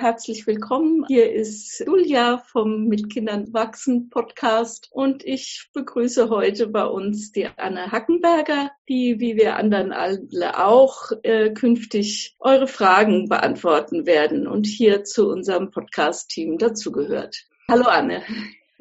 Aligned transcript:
Herzlich 0.00 0.46
willkommen. 0.46 1.04
Hier 1.08 1.30
ist 1.30 1.84
Julia 1.86 2.38
vom 2.38 2.86
Mit 2.86 3.12
Kindern 3.12 3.52
wachsen 3.52 4.08
Podcast 4.08 4.88
und 4.90 5.26
ich 5.26 5.68
begrüße 5.74 6.30
heute 6.30 6.68
bei 6.68 6.86
uns 6.86 7.32
die 7.32 7.48
Anne 7.58 7.92
Hackenberger, 7.92 8.70
die 8.88 9.20
wie 9.20 9.36
wir 9.36 9.56
anderen 9.56 9.92
alle 9.92 10.58
auch 10.58 11.12
äh, 11.22 11.50
künftig 11.50 12.34
eure 12.38 12.66
Fragen 12.66 13.28
beantworten 13.28 14.06
werden 14.06 14.46
und 14.46 14.66
hier 14.66 15.04
zu 15.04 15.28
unserem 15.28 15.70
Podcast-Team 15.70 16.56
dazugehört. 16.56 17.36
Hallo 17.68 17.84
Anne. 17.84 18.22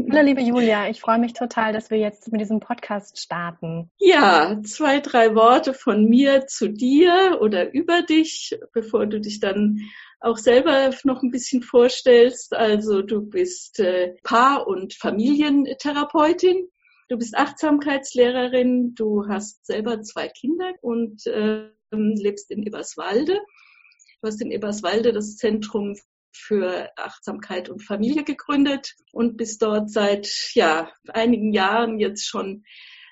Hallo 0.07 0.21
liebe 0.21 0.41
Julia, 0.41 0.89
ich 0.89 1.02
freue 1.02 1.20
mich 1.20 1.34
total, 1.34 1.73
dass 1.73 1.91
wir 1.91 1.97
jetzt 1.97 2.32
mit 2.32 2.39
diesem 2.39 2.61
Podcast 2.61 3.20
starten. 3.20 3.91
Ja, 3.97 4.57
zwei, 4.64 5.02
drei 5.02 5.36
Worte 5.36 5.73
von 5.73 6.05
mir 6.05 6.47
zu 6.47 6.70
dir 6.70 7.39
oder 7.41 7.73
über 7.73 8.01
dich, 8.01 8.57
bevor 8.71 9.07
du 9.07 9.20
dich 9.20 9.41
dann 9.41 9.82
auch 10.21 10.38
selber 10.38 10.91
noch 11.04 11.21
ein 11.21 11.32
bisschen 11.32 11.64
vorstellst. 11.64 12.55
Also 12.55 13.01
du 13.01 13.21
bist 13.21 13.82
äh, 13.82 14.15
Paar- 14.23 14.68
und 14.68 14.93
Familientherapeutin. 14.93 16.70
Du 17.09 17.18
bist 17.18 17.36
Achtsamkeitslehrerin, 17.36 18.95
du 18.95 19.28
hast 19.28 19.65
selber 19.65 20.01
zwei 20.01 20.29
Kinder 20.29 20.71
und 20.81 21.28
äh, 21.28 21.71
lebst 21.92 22.51
in 22.51 22.64
Eberswalde. 22.64 23.34
Du 24.21 24.28
hast 24.28 24.42
in 24.42 24.51
Eberswalde 24.51 25.11
das 25.11 25.36
Zentrum 25.36 25.95
für 26.32 26.89
Achtsamkeit 26.97 27.69
und 27.69 27.83
Familie 27.83 28.24
gegründet 28.24 28.96
und 29.11 29.37
bist 29.37 29.61
dort 29.61 29.89
seit 29.89 30.51
ja, 30.54 30.92
einigen 31.07 31.54
Jahren 31.54 32.00
jetzt 32.00 32.25
schon 32.25 32.64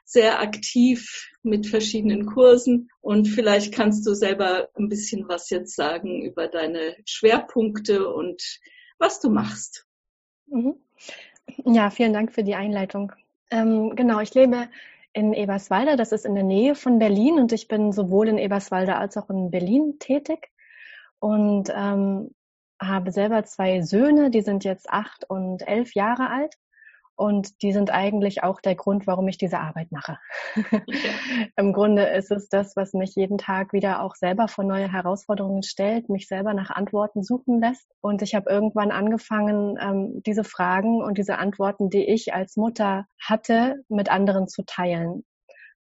sehr 0.03 0.39
aktiv 0.39 1.30
mit 1.44 1.67
verschiedenen 1.67 2.25
Kursen 2.25 2.89
und 3.02 3.27
vielleicht 3.27 3.73
kannst 3.73 4.08
du 4.08 4.13
selber 4.13 4.70
ein 4.75 4.88
bisschen 4.88 5.27
was 5.27 5.49
jetzt 5.49 5.75
sagen 5.75 6.23
über 6.23 6.48
deine 6.48 6.95
Schwerpunkte 7.05 8.08
und 8.08 8.41
was 8.99 9.20
du 9.20 9.30
machst. 9.30 9.86
Mhm. 10.45 10.75
Ja, 11.66 11.89
vielen 11.89 12.13
Dank 12.13 12.31
für 12.31 12.44
die 12.44 12.56
Einleitung. 12.56 13.11
Ähm, 13.52 13.95
genau, 13.95 14.22
ich 14.22 14.34
lebe 14.34 14.69
in 15.11 15.34
Eberswalde, 15.34 15.97
das 15.97 16.13
ist 16.13 16.25
in 16.25 16.36
der 16.36 16.44
Nähe 16.44 16.75
von 16.75 17.00
Berlin 17.00 17.39
und 17.39 17.52
ich 17.52 17.67
bin 17.67 17.91
sowohl 17.91 18.30
in 18.30 18.38
Eberswalde 18.38 18.95
als 18.95 19.17
auch 19.17 19.30
in 19.30 19.52
Berlin 19.52 19.97
tätig 20.00 20.52
und 21.19 21.69
ähm, 21.75 22.31
habe 22.81 23.11
selber 23.11 23.44
zwei 23.44 23.81
Söhne, 23.81 24.30
die 24.30 24.42
sind 24.42 24.64
jetzt 24.64 24.89
acht 24.89 25.30
und 25.30 25.67
elf 25.67 25.94
Jahre 25.95 26.30
alt 26.30 26.56
und 27.17 27.64
die 27.64 27.73
sind 27.73 27.92
eigentlich 27.92 28.44
auch 28.44 28.61
der 28.61 28.75
Grund, 28.75 29.08
warum 29.08 29.28
ich 29.28 29.39
diese 29.39 29.59
Arbeit 29.59 29.92
mache. 29.92 30.19
Im 31.58 31.73
Grunde 31.73 32.03
ist 32.03 32.31
es 32.31 32.47
das, 32.47 32.75
was 32.75 32.94
mich 32.94 33.16
jeden 33.16 33.39
Tag 33.39 33.73
wieder 33.73 34.03
auch 34.03 34.14
selber 34.14 34.47
vor 34.47 34.64
neue 34.64 34.92
Herausforderungen 34.92 35.64
stellt, 35.64 36.09
mich 36.09 36.28
selber 36.28 36.53
nach 36.53 36.69
Antworten 36.69 37.23
suchen 37.23 37.59
lässt. 37.59 37.92
Und 38.02 38.22
ich 38.22 38.36
habe 38.36 38.50
irgendwann 38.50 38.91
angefangen, 38.91 39.78
ähm, 39.81 40.22
diese 40.28 40.44
Fragen 40.44 41.02
und 41.02 41.17
diese 41.17 41.39
Antworten, 41.39 41.89
die 41.89 42.08
ich 42.08 42.36
als 42.36 42.56
Mutter 42.56 43.08
hatte, 43.19 43.84
mit 43.89 44.12
anderen 44.12 44.47
zu 44.47 44.64
teilen. 44.64 45.25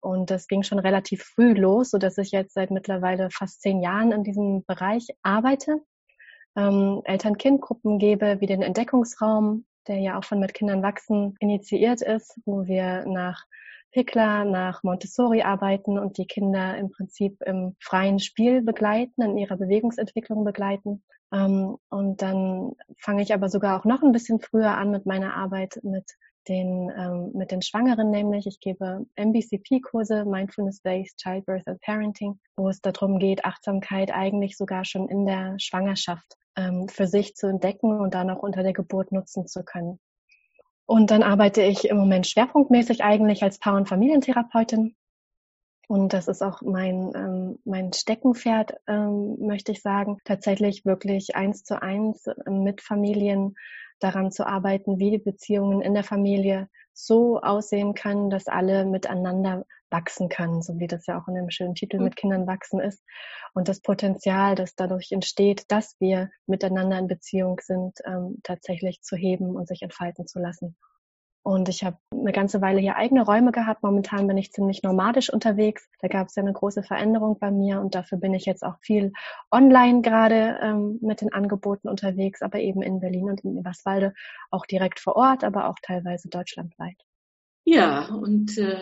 Und 0.00 0.30
das 0.30 0.48
ging 0.48 0.64
schon 0.64 0.80
relativ 0.80 1.22
früh 1.22 1.52
los, 1.52 1.90
so 1.90 1.98
dass 1.98 2.18
ich 2.18 2.32
jetzt 2.32 2.54
seit 2.54 2.72
mittlerweile 2.72 3.28
fast 3.30 3.60
zehn 3.62 3.80
Jahren 3.80 4.10
in 4.10 4.24
diesem 4.24 4.64
Bereich 4.64 5.06
arbeite. 5.22 5.80
Ähm, 6.56 7.02
Eltern-Kind-Gruppen 7.04 7.98
gebe, 7.98 8.40
wie 8.40 8.46
den 8.46 8.62
Entdeckungsraum, 8.62 9.64
der 9.86 9.98
ja 9.98 10.18
auch 10.18 10.24
von 10.24 10.40
Mit 10.40 10.54
Kindern 10.54 10.82
wachsen 10.82 11.36
initiiert 11.40 12.02
ist, 12.02 12.40
wo 12.44 12.66
wir 12.66 13.04
nach 13.06 13.44
Pickler, 13.92 14.44
nach 14.44 14.82
Montessori 14.82 15.42
arbeiten 15.42 15.98
und 15.98 16.16
die 16.18 16.26
Kinder 16.26 16.76
im 16.76 16.90
Prinzip 16.90 17.42
im 17.42 17.76
freien 17.80 18.20
Spiel 18.20 18.62
begleiten, 18.62 19.22
in 19.22 19.36
ihrer 19.36 19.56
Bewegungsentwicklung 19.56 20.44
begleiten. 20.44 21.02
Ähm, 21.32 21.76
und 21.88 22.22
dann 22.22 22.72
fange 22.98 23.22
ich 23.22 23.34
aber 23.34 23.48
sogar 23.48 23.80
auch 23.80 23.84
noch 23.84 24.02
ein 24.02 24.12
bisschen 24.12 24.40
früher 24.40 24.76
an 24.76 24.90
mit 24.90 25.06
meiner 25.06 25.34
Arbeit 25.34 25.80
mit 25.82 26.16
den, 26.48 26.90
ähm, 26.96 27.32
mit 27.34 27.50
den 27.50 27.62
Schwangeren 27.62 28.10
nämlich. 28.10 28.46
Ich 28.46 28.60
gebe 28.60 29.06
MBCP-Kurse, 29.16 30.24
Mindfulness-Based 30.24 31.16
Childbirth 31.18 31.66
and 31.66 31.80
Parenting, 31.80 32.40
wo 32.56 32.68
es 32.68 32.80
darum 32.80 33.18
geht, 33.18 33.44
Achtsamkeit 33.44 34.12
eigentlich 34.12 34.56
sogar 34.56 34.84
schon 34.84 35.08
in 35.08 35.26
der 35.26 35.54
Schwangerschaft 35.58 36.36
ähm, 36.56 36.88
für 36.88 37.06
sich 37.06 37.34
zu 37.34 37.46
entdecken 37.46 37.98
und 38.00 38.14
dann 38.14 38.30
auch 38.30 38.42
unter 38.42 38.62
der 38.62 38.72
Geburt 38.72 39.12
nutzen 39.12 39.46
zu 39.46 39.62
können. 39.62 39.98
Und 40.86 41.10
dann 41.10 41.22
arbeite 41.22 41.62
ich 41.62 41.88
im 41.88 41.96
Moment 41.96 42.26
schwerpunktmäßig 42.26 43.04
eigentlich 43.04 43.42
als 43.42 43.58
Paar- 43.58 43.76
und 43.76 43.88
Familientherapeutin. 43.88 44.96
Und 45.86 46.12
das 46.12 46.28
ist 46.28 46.42
auch 46.42 46.62
mein, 46.62 47.12
ähm, 47.14 47.58
mein 47.64 47.92
Steckenpferd, 47.92 48.74
ähm, 48.86 49.36
möchte 49.40 49.72
ich 49.72 49.82
sagen. 49.82 50.18
Tatsächlich 50.24 50.84
wirklich 50.84 51.36
eins 51.36 51.62
zu 51.62 51.80
eins 51.80 52.26
mit 52.48 52.80
Familien 52.80 53.54
daran 54.00 54.32
zu 54.32 54.46
arbeiten, 54.46 54.98
wie 54.98 55.10
die 55.10 55.18
Beziehungen 55.18 55.80
in 55.80 55.94
der 55.94 56.04
Familie 56.04 56.68
so 56.92 57.40
aussehen 57.40 57.94
können, 57.94 58.30
dass 58.30 58.46
alle 58.46 58.84
miteinander 58.84 59.64
wachsen 59.90 60.28
können, 60.28 60.62
so 60.62 60.78
wie 60.78 60.86
das 60.86 61.06
ja 61.06 61.20
auch 61.20 61.28
in 61.28 61.34
dem 61.34 61.50
schönen 61.50 61.74
Titel 61.74 61.98
mhm. 61.98 62.04
mit 62.04 62.16
Kindern 62.16 62.46
wachsen 62.46 62.80
ist. 62.80 63.02
Und 63.54 63.68
das 63.68 63.80
Potenzial, 63.80 64.54
das 64.54 64.74
dadurch 64.74 65.12
entsteht, 65.12 65.70
dass 65.70 65.96
wir 66.00 66.30
miteinander 66.46 66.98
in 66.98 67.08
Beziehung 67.08 67.60
sind, 67.62 67.98
ähm, 68.04 68.38
tatsächlich 68.42 69.02
zu 69.02 69.16
heben 69.16 69.56
und 69.56 69.68
sich 69.68 69.82
entfalten 69.82 70.26
zu 70.26 70.38
lassen. 70.38 70.76
Und 71.42 71.70
ich 71.70 71.82
habe 71.84 71.96
eine 72.12 72.32
ganze 72.32 72.60
Weile 72.60 72.80
hier 72.80 72.96
eigene 72.96 73.24
Räume 73.24 73.50
gehabt. 73.50 73.82
Momentan 73.82 74.26
bin 74.26 74.36
ich 74.36 74.52
ziemlich 74.52 74.82
nomadisch 74.82 75.32
unterwegs. 75.32 75.88
Da 76.00 76.08
gab 76.08 76.28
es 76.28 76.34
ja 76.34 76.42
eine 76.42 76.52
große 76.52 76.82
Veränderung 76.82 77.38
bei 77.38 77.50
mir 77.50 77.80
und 77.80 77.94
dafür 77.94 78.18
bin 78.18 78.34
ich 78.34 78.44
jetzt 78.44 78.62
auch 78.62 78.76
viel 78.80 79.12
online 79.50 80.02
gerade 80.02 80.58
ähm, 80.62 80.98
mit 81.00 81.22
den 81.22 81.32
Angeboten 81.32 81.88
unterwegs, 81.88 82.42
aber 82.42 82.58
eben 82.58 82.82
in 82.82 83.00
Berlin 83.00 83.30
und 83.30 83.40
in 83.40 83.56
Eberswalde 83.56 84.12
auch 84.50 84.66
direkt 84.66 85.00
vor 85.00 85.16
Ort, 85.16 85.42
aber 85.42 85.70
auch 85.70 85.76
teilweise 85.82 86.28
deutschlandweit. 86.28 86.96
Ja, 87.64 88.06
und 88.06 88.58
äh, 88.58 88.76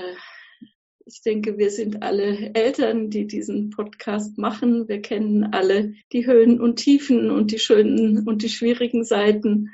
ich 1.08 1.22
denke, 1.22 1.56
wir 1.56 1.70
sind 1.70 2.02
alle 2.02 2.52
Eltern, 2.54 3.08
die 3.08 3.26
diesen 3.26 3.70
Podcast 3.70 4.36
machen. 4.36 4.88
Wir 4.88 5.00
kennen 5.00 5.44
alle 5.52 5.94
die 6.12 6.26
Höhen 6.26 6.60
und 6.60 6.76
Tiefen 6.76 7.30
und 7.30 7.50
die 7.50 7.58
schönen 7.58 8.28
und 8.28 8.42
die 8.42 8.50
schwierigen 8.50 9.04
Seiten. 9.04 9.70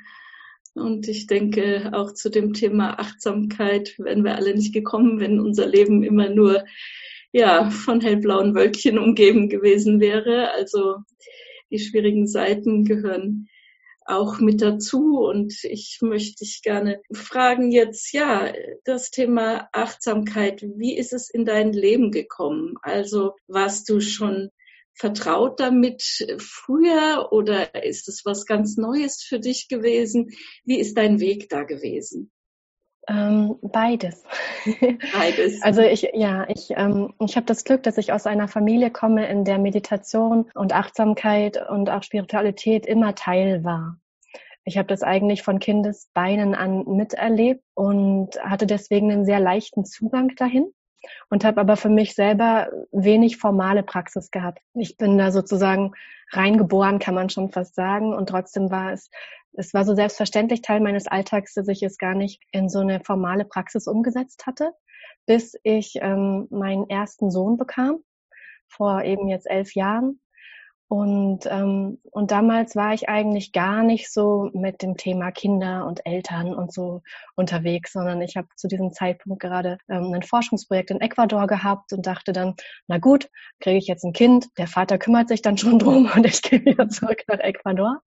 Und 0.75 1.09
ich 1.09 1.27
denke, 1.27 1.91
auch 1.93 2.13
zu 2.13 2.29
dem 2.29 2.53
Thema 2.53 2.99
Achtsamkeit 2.99 3.99
wären 3.99 4.23
wir 4.23 4.35
alle 4.35 4.55
nicht 4.55 4.73
gekommen, 4.73 5.19
wenn 5.19 5.41
unser 5.41 5.67
Leben 5.67 6.03
immer 6.03 6.29
nur 6.29 6.63
ja, 7.33 7.69
von 7.69 7.99
hellblauen 7.99 8.55
Wölkchen 8.55 8.97
umgeben 8.97 9.49
gewesen 9.49 9.99
wäre. 9.99 10.51
Also 10.51 10.99
die 11.69 11.79
schwierigen 11.79 12.27
Seiten 12.27 12.85
gehören 12.85 13.49
auch 14.05 14.39
mit 14.39 14.61
dazu. 14.61 15.19
Und 15.19 15.53
ich 15.63 15.99
möchte 16.01 16.45
dich 16.45 16.61
gerne 16.61 17.01
fragen 17.11 17.71
jetzt, 17.71 18.13
ja, 18.13 18.53
das 18.83 19.11
Thema 19.11 19.69
Achtsamkeit, 19.73 20.61
wie 20.61 20.97
ist 20.97 21.13
es 21.13 21.29
in 21.29 21.45
dein 21.45 21.73
Leben 21.73 22.11
gekommen? 22.11 22.75
Also 22.81 23.33
warst 23.47 23.89
du 23.89 23.99
schon 23.99 24.49
vertraut 24.93 25.59
damit 25.59 26.25
früher 26.39 27.29
oder 27.31 27.83
ist 27.83 28.07
es 28.07 28.21
was 28.23 28.45
ganz 28.45 28.77
Neues 28.77 29.21
für 29.21 29.39
dich 29.39 29.67
gewesen? 29.67 30.29
Wie 30.63 30.79
ist 30.79 30.95
dein 30.97 31.19
Weg 31.19 31.49
da 31.49 31.63
gewesen? 31.63 32.31
Ähm, 33.07 33.57
beides. 33.61 34.23
Beides. 35.13 35.61
Also 35.61 35.81
ich, 35.81 36.09
ja, 36.13 36.47
ich, 36.49 36.71
ähm, 36.71 37.13
ich 37.19 37.35
habe 37.35 37.45
das 37.45 37.63
Glück, 37.63 37.83
dass 37.83 37.97
ich 37.97 38.11
aus 38.11 38.25
einer 38.25 38.47
Familie 38.47 38.89
komme, 38.89 39.27
in 39.27 39.45
der 39.45 39.59
Meditation 39.59 40.49
und 40.55 40.73
Achtsamkeit 40.73 41.69
und 41.69 41.89
auch 41.89 42.03
Spiritualität 42.03 42.85
immer 42.85 43.15
Teil 43.15 43.63
war. 43.63 43.97
Ich 44.63 44.77
habe 44.79 44.87
das 44.87 45.03
eigentlich 45.03 45.43
von 45.43 45.59
Kindesbeinen 45.59 46.55
an 46.55 46.85
miterlebt 46.87 47.63
und 47.75 48.29
hatte 48.41 48.65
deswegen 48.65 49.11
einen 49.11 49.25
sehr 49.25 49.39
leichten 49.39 49.85
Zugang 49.85 50.29
dahin 50.35 50.71
und 51.29 51.43
habe 51.45 51.61
aber 51.61 51.77
für 51.77 51.89
mich 51.89 52.15
selber 52.15 52.69
wenig 52.91 53.37
formale 53.37 53.83
Praxis 53.83 54.31
gehabt. 54.31 54.59
Ich 54.73 54.97
bin 54.97 55.17
da 55.17 55.31
sozusagen 55.31 55.93
reingeboren, 56.31 56.99
kann 56.99 57.15
man 57.15 57.29
schon 57.29 57.51
fast 57.51 57.75
sagen. 57.75 58.13
Und 58.13 58.29
trotzdem 58.29 58.71
war 58.71 58.91
es, 58.93 59.09
es 59.53 59.73
war 59.73 59.85
so 59.85 59.95
selbstverständlich 59.95 60.61
Teil 60.61 60.81
meines 60.81 61.07
Alltags, 61.07 61.53
dass 61.53 61.67
ich 61.67 61.83
es 61.83 61.97
gar 61.97 62.15
nicht 62.15 62.41
in 62.51 62.69
so 62.69 62.79
eine 62.79 63.01
formale 63.03 63.45
Praxis 63.45 63.87
umgesetzt 63.87 64.45
hatte, 64.45 64.71
bis 65.25 65.55
ich 65.63 65.93
ähm, 66.01 66.47
meinen 66.49 66.89
ersten 66.89 67.31
Sohn 67.31 67.57
bekam, 67.57 67.99
vor 68.67 69.03
eben 69.03 69.27
jetzt 69.27 69.49
elf 69.49 69.75
Jahren. 69.75 70.19
Und, 70.87 71.47
ähm, 71.47 71.99
und 72.11 72.29
damals 72.29 72.75
war 72.75 72.93
ich 72.93 73.09
eigentlich 73.09 73.51
gar 73.51 73.81
nicht 73.81 74.11
so 74.11 74.51
mit 74.53 74.83
dem 74.83 74.97
Thema 74.97 75.31
Kinder 75.31 75.87
und 75.87 76.05
Eltern 76.05 76.53
und 76.53 76.71
so 76.71 77.01
unterwegs, 77.35 77.93
sondern 77.93 78.21
ich 78.21 78.37
habe 78.37 78.47
zu 78.55 78.67
diesem 78.67 78.93
Zeitpunkt 78.93 79.41
gerade 79.41 79.79
ähm, 79.89 80.13
ein 80.13 80.21
Forschungsprojekt 80.21 80.91
in 80.91 81.01
Ecuador 81.01 81.47
gehabt 81.47 81.91
und 81.91 82.05
dachte 82.05 82.33
dann, 82.33 82.53
na 82.87 82.99
gut, 82.99 83.29
kriege 83.59 83.77
ich 83.77 83.87
jetzt 83.87 84.03
ein 84.03 84.13
Kind, 84.13 84.47
der 84.59 84.67
Vater 84.67 84.99
kümmert 84.99 85.27
sich 85.27 85.41
dann 85.41 85.57
schon 85.57 85.79
drum 85.79 86.09
und 86.15 86.25
ich 86.25 86.41
gehe 86.43 86.63
wieder 86.63 86.87
zurück 86.87 87.23
nach 87.27 87.39
Ecuador. 87.39 88.01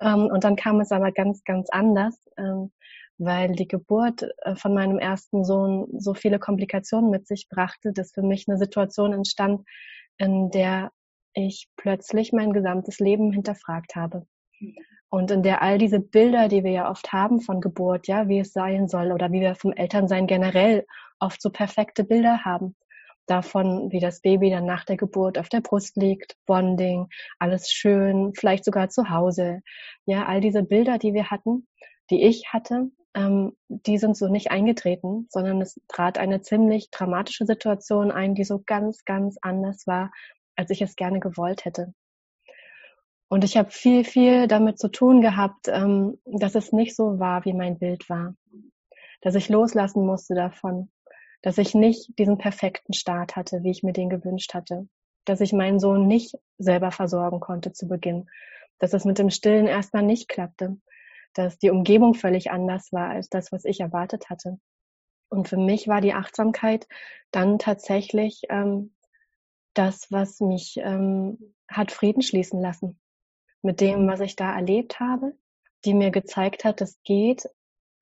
Ähm, 0.00 0.26
und 0.26 0.42
dann 0.42 0.56
kam 0.56 0.80
es 0.80 0.90
aber 0.90 1.12
ganz, 1.12 1.44
ganz 1.44 1.70
anders. 1.70 2.16
Ähm, 2.36 2.72
weil 3.16 3.52
die 3.52 3.68
Geburt 3.68 4.26
äh, 4.42 4.56
von 4.56 4.74
meinem 4.74 4.98
ersten 4.98 5.44
Sohn 5.44 5.86
so 5.98 6.14
viele 6.14 6.40
Komplikationen 6.40 7.10
mit 7.10 7.28
sich 7.28 7.48
brachte, 7.48 7.92
dass 7.92 8.12
für 8.12 8.22
mich 8.22 8.48
eine 8.48 8.58
Situation 8.58 9.12
entstand, 9.12 9.62
in 10.18 10.50
der 10.50 10.90
ich 11.34 11.68
plötzlich 11.76 12.32
mein 12.32 12.52
gesamtes 12.52 12.98
Leben 12.98 13.32
hinterfragt 13.32 13.96
habe. 13.96 14.26
Und 15.10 15.30
in 15.30 15.42
der 15.42 15.62
all 15.62 15.78
diese 15.78 16.00
Bilder, 16.00 16.48
die 16.48 16.64
wir 16.64 16.72
ja 16.72 16.90
oft 16.90 17.12
haben 17.12 17.40
von 17.40 17.60
Geburt, 17.60 18.08
ja, 18.08 18.28
wie 18.28 18.40
es 18.40 18.52
sein 18.52 18.88
soll 18.88 19.12
oder 19.12 19.30
wie 19.30 19.40
wir 19.40 19.54
vom 19.54 19.72
Elternsein 19.72 20.26
generell 20.26 20.86
oft 21.20 21.40
so 21.40 21.50
perfekte 21.50 22.04
Bilder 22.04 22.44
haben. 22.44 22.74
Davon, 23.26 23.90
wie 23.92 24.00
das 24.00 24.20
Baby 24.20 24.50
dann 24.50 24.66
nach 24.66 24.84
der 24.84 24.96
Geburt 24.96 25.38
auf 25.38 25.48
der 25.48 25.60
Brust 25.60 25.96
liegt, 25.96 26.36
Bonding, 26.46 27.08
alles 27.38 27.70
schön, 27.70 28.32
vielleicht 28.34 28.64
sogar 28.64 28.90
zu 28.90 29.08
Hause. 29.08 29.62
Ja, 30.04 30.26
all 30.26 30.40
diese 30.40 30.62
Bilder, 30.62 30.98
die 30.98 31.14
wir 31.14 31.30
hatten, 31.30 31.66
die 32.10 32.24
ich 32.24 32.52
hatte, 32.52 32.90
ähm, 33.14 33.56
die 33.68 33.98
sind 33.98 34.16
so 34.16 34.28
nicht 34.28 34.50
eingetreten, 34.50 35.26
sondern 35.30 35.62
es 35.62 35.80
trat 35.88 36.18
eine 36.18 36.42
ziemlich 36.42 36.90
dramatische 36.90 37.46
Situation 37.46 38.10
ein, 38.10 38.34
die 38.34 38.44
so 38.44 38.60
ganz, 38.66 39.04
ganz 39.04 39.38
anders 39.40 39.86
war, 39.86 40.10
als 40.56 40.70
ich 40.70 40.82
es 40.82 40.96
gerne 40.96 41.20
gewollt 41.20 41.64
hätte. 41.64 41.94
Und 43.28 43.44
ich 43.44 43.56
habe 43.56 43.70
viel, 43.70 44.04
viel 44.04 44.46
damit 44.46 44.78
zu 44.78 44.88
tun 44.88 45.20
gehabt, 45.20 45.68
ähm, 45.68 46.18
dass 46.24 46.54
es 46.54 46.72
nicht 46.72 46.94
so 46.94 47.18
war, 47.18 47.44
wie 47.44 47.52
mein 47.52 47.78
Bild 47.78 48.08
war. 48.08 48.34
Dass 49.22 49.34
ich 49.34 49.48
loslassen 49.48 50.06
musste 50.06 50.34
davon. 50.34 50.90
Dass 51.42 51.58
ich 51.58 51.74
nicht 51.74 52.18
diesen 52.18 52.38
perfekten 52.38 52.92
Start 52.92 53.36
hatte, 53.36 53.62
wie 53.62 53.70
ich 53.70 53.82
mir 53.82 53.92
den 53.92 54.10
gewünscht 54.10 54.54
hatte. 54.54 54.88
Dass 55.24 55.40
ich 55.40 55.52
meinen 55.52 55.80
Sohn 55.80 56.06
nicht 56.06 56.34
selber 56.58 56.90
versorgen 56.90 57.40
konnte 57.40 57.72
zu 57.72 57.88
Beginn. 57.88 58.28
Dass 58.78 58.92
es 58.92 59.04
mit 59.04 59.18
dem 59.18 59.30
Stillen 59.30 59.66
erstmal 59.66 60.02
nicht 60.02 60.28
klappte 60.28 60.76
dass 61.34 61.58
die 61.58 61.70
Umgebung 61.70 62.14
völlig 62.14 62.50
anders 62.50 62.92
war 62.92 63.10
als 63.10 63.28
das, 63.28 63.52
was 63.52 63.64
ich 63.64 63.80
erwartet 63.80 64.30
hatte. 64.30 64.58
Und 65.28 65.48
für 65.48 65.56
mich 65.56 65.88
war 65.88 66.00
die 66.00 66.14
Achtsamkeit 66.14 66.86
dann 67.32 67.58
tatsächlich 67.58 68.42
ähm, 68.48 68.93
das, 69.74 70.10
was 70.10 70.40
mich 70.40 70.76
ähm, 70.78 71.54
hat 71.68 71.92
Frieden 71.92 72.22
schließen 72.22 72.60
lassen 72.60 72.98
mit 73.62 73.80
dem, 73.80 74.06
was 74.06 74.20
ich 74.20 74.36
da 74.36 74.54
erlebt 74.54 75.00
habe, 75.00 75.32
die 75.84 75.94
mir 75.94 76.10
gezeigt 76.10 76.64
hat, 76.64 76.80
es 76.80 77.02
geht, 77.02 77.48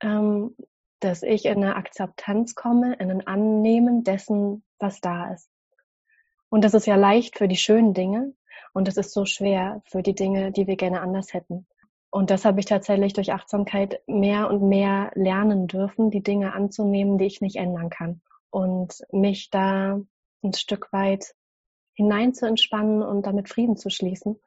ähm, 0.02 0.56
dass 1.00 1.22
ich 1.22 1.46
in 1.46 1.62
eine 1.62 1.76
Akzeptanz 1.76 2.54
komme, 2.54 2.94
in 2.94 3.10
ein 3.10 3.26
Annehmen 3.26 4.04
dessen, 4.04 4.64
was 4.78 5.00
da 5.00 5.32
ist. 5.32 5.48
Und 6.48 6.64
das 6.64 6.74
ist 6.74 6.86
ja 6.86 6.96
leicht 6.96 7.38
für 7.38 7.48
die 7.48 7.56
schönen 7.56 7.94
Dinge 7.94 8.34
und 8.72 8.88
es 8.88 8.96
ist 8.96 9.12
so 9.12 9.24
schwer 9.24 9.82
für 9.86 10.02
die 10.02 10.14
Dinge, 10.14 10.52
die 10.52 10.66
wir 10.66 10.76
gerne 10.76 11.00
anders 11.00 11.32
hätten. 11.32 11.66
Und 12.10 12.30
das 12.30 12.44
habe 12.44 12.60
ich 12.60 12.66
tatsächlich 12.66 13.14
durch 13.14 13.32
Achtsamkeit 13.32 14.02
mehr 14.06 14.50
und 14.50 14.68
mehr 14.68 15.12
lernen 15.14 15.66
dürfen, 15.66 16.10
die 16.10 16.22
Dinge 16.22 16.52
anzunehmen, 16.52 17.16
die 17.16 17.24
ich 17.24 17.40
nicht 17.40 17.56
ändern 17.56 17.88
kann. 17.88 18.20
Und 18.50 19.02
mich 19.12 19.48
da 19.48 19.98
ein 20.42 20.52
Stück 20.52 20.92
weit 20.92 21.34
hinein 21.94 22.34
zu 22.34 22.46
entspannen 22.46 23.02
und 23.02 23.26
damit 23.26 23.48
Frieden 23.48 23.76
zu 23.76 23.90
schließen. 23.90 24.40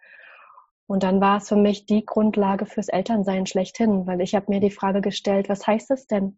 Und 0.88 1.04
dann 1.04 1.20
war 1.20 1.38
es 1.38 1.50
für 1.50 1.56
mich 1.56 1.86
die 1.86 2.06
Grundlage 2.06 2.66
fürs 2.66 2.90
Elternsein 2.90 3.46
schlechthin, 3.46 4.06
weil 4.06 4.22
ich 4.22 4.36
habe 4.36 4.46
mir 4.50 4.60
die 4.60 4.72
Frage 4.72 5.02
gestellt, 5.02 5.50
was 5.50 5.66
heißt 5.66 5.90
es 5.92 6.06
denn, 6.08 6.38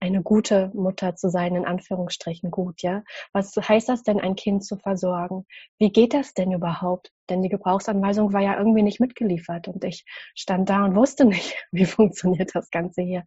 eine 0.00 0.22
gute 0.22 0.70
Mutter 0.74 1.14
zu 1.16 1.30
sein, 1.30 1.54
in 1.54 1.64
Anführungsstrichen 1.64 2.50
gut, 2.50 2.82
ja. 2.82 3.02
Was 3.32 3.54
heißt 3.56 3.88
das 3.88 4.02
denn, 4.02 4.20
ein 4.20 4.34
Kind 4.34 4.64
zu 4.64 4.76
versorgen? 4.76 5.46
Wie 5.78 5.90
geht 5.90 6.12
das 6.12 6.34
denn 6.34 6.52
überhaupt? 6.52 7.10
Denn 7.30 7.42
die 7.42 7.48
Gebrauchsanweisung 7.48 8.32
war 8.32 8.42
ja 8.42 8.58
irgendwie 8.58 8.82
nicht 8.82 9.00
mitgeliefert 9.00 9.68
und 9.68 9.82
ich 9.84 10.04
stand 10.34 10.68
da 10.68 10.84
und 10.84 10.94
wusste 10.94 11.24
nicht, 11.24 11.54
wie 11.72 11.86
funktioniert 11.86 12.50
das 12.54 12.70
Ganze 12.70 13.02
hier. 13.02 13.24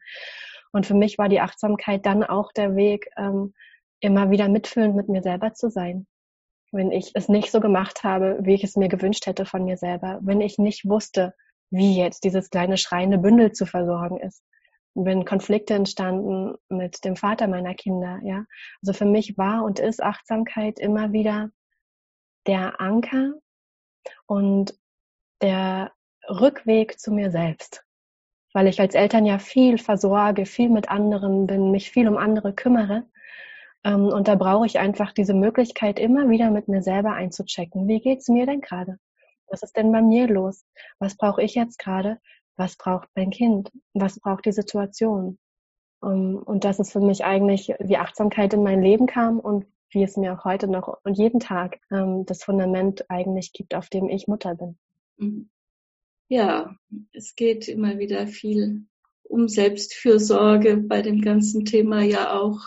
Und 0.71 0.85
für 0.85 0.94
mich 0.94 1.18
war 1.18 1.30
die 1.30 1.41
Achtsamkeit 1.41 2.06
dann 2.06 2.23
auch 2.23 2.51
der 2.51 2.75
Weg, 2.75 3.09
ähm, 3.18 3.53
immer 4.00 4.30
wieder 4.30 4.47
mitfühlend 4.47 4.95
mit 4.95 5.09
mir 5.09 5.23
selber 5.23 5.53
zu 5.53 5.71
sein. 5.71 6.06
Wenn 6.72 6.92
ich 6.92 7.12
es 7.14 7.30
nicht 7.30 7.52
so 7.52 7.60
gemacht 7.60 8.04
habe, 8.04 8.38
wie 8.42 8.54
ich 8.54 8.64
es 8.64 8.75
mir 8.75 8.90
gewünscht 8.90 9.25
hätte 9.25 9.46
von 9.46 9.64
mir 9.64 9.78
selber, 9.78 10.19
wenn 10.22 10.42
ich 10.42 10.58
nicht 10.58 10.88
wusste, 10.88 11.34
wie 11.69 11.98
jetzt 11.98 12.24
dieses 12.24 12.50
kleine 12.50 12.78
schreiende 12.78 13.18
Bündel 13.18 13.52
zu 13.52 13.66
versorgen 13.66 14.19
ist 14.19 14.44
wenn 15.06 15.25
Konflikte 15.25 15.75
entstanden 15.75 16.56
mit 16.69 17.06
dem 17.06 17.16
Vater 17.16 17.48
meiner 17.48 17.75
Kinder, 17.75 18.19
ja. 18.24 18.46
Also 18.81 18.94
für 18.94 19.06
mich 19.06 19.38
war 19.38 19.64
und 19.64 19.80
ist 19.80 20.02
Achtsamkeit 20.02 20.80
immer 20.80 21.14
wieder 21.14 21.52
der 22.48 22.81
Anker 22.81 23.34
und 24.25 24.75
der 25.42 25.92
Rückweg 26.28 27.00
zu 27.00 27.12
mir 27.12 27.30
selbst. 27.30 27.84
Weil 28.54 28.68
ich 28.68 28.81
als 28.81 28.96
Eltern 28.96 29.25
ja 29.25 29.38
viel 29.38 29.78
versorge, 29.78 30.48
viel 30.48 30.69
mit 30.69 30.90
anderen 30.90 31.46
bin, 31.46 31.69
mich 31.69 31.92
viel 31.92 32.08
um 32.08 32.18
andere 32.18 32.54
kümmere. 32.54 33.08
Ähm, 33.88 34.06
und 34.06 34.28
da 34.28 34.36
brauche 34.36 34.66
ich 34.66 34.78
einfach 34.78 35.13
diese 35.13 35.34
Möglichkeit, 35.34 36.00
immer 36.00 36.30
wieder 36.30 36.51
mit 36.51 36.68
mir 36.68 36.84
selber 36.84 37.13
einzuchecken. 37.13 37.88
Wie 37.88 38.00
geht's 38.00 38.28
mir 38.28 38.45
denn 38.45 38.62
gerade? 38.62 39.00
Was 39.50 39.63
ist 39.63 39.78
denn 39.78 39.92
bei 39.92 40.01
mir 40.01 40.28
los? 40.28 40.66
Was 41.00 41.16
brauche 41.16 41.42
ich 41.42 41.56
jetzt 41.56 41.80
gerade? 41.80 42.19
was 42.57 42.75
braucht 42.75 43.07
mein 43.16 43.30
Kind, 43.30 43.72
was 43.94 44.19
braucht 44.19 44.45
die 44.45 44.51
Situation. 44.51 45.38
Und 46.00 46.63
das 46.63 46.80
ist 46.80 46.92
für 46.92 47.00
mich 47.00 47.24
eigentlich, 47.24 47.74
wie 47.80 47.98
Achtsamkeit 47.98 48.54
in 48.54 48.63
mein 48.63 48.81
Leben 48.81 49.07
kam 49.07 49.39
und 49.39 49.66
wie 49.92 50.04
es 50.04 50.18
mir 50.18 50.33
auch 50.33 50.44
heute 50.44 50.68
noch 50.68 51.00
und 51.04 51.18
jeden 51.18 51.40
Tag 51.40 51.80
ähm, 51.92 52.25
das 52.25 52.44
Fundament 52.44 53.10
eigentlich 53.10 53.54
gibt, 53.54 53.74
auf 53.74 53.90
dem 53.90 54.10
ich 54.10 54.28
Mutter 54.28 54.54
bin. 54.54 54.78
Mhm. 55.18 55.50
Ja, 56.28 56.75
es 57.13 57.36
geht 57.36 57.69
immer 57.69 57.98
wieder 57.98 58.28
viel 58.28 58.86
um 59.24 59.48
Selbstfürsorge 59.48 60.78
bei 60.78 61.01
dem 61.01 61.22
ganzen 61.22 61.63
Thema 61.63 62.01
ja 62.01 62.38
auch. 62.38 62.60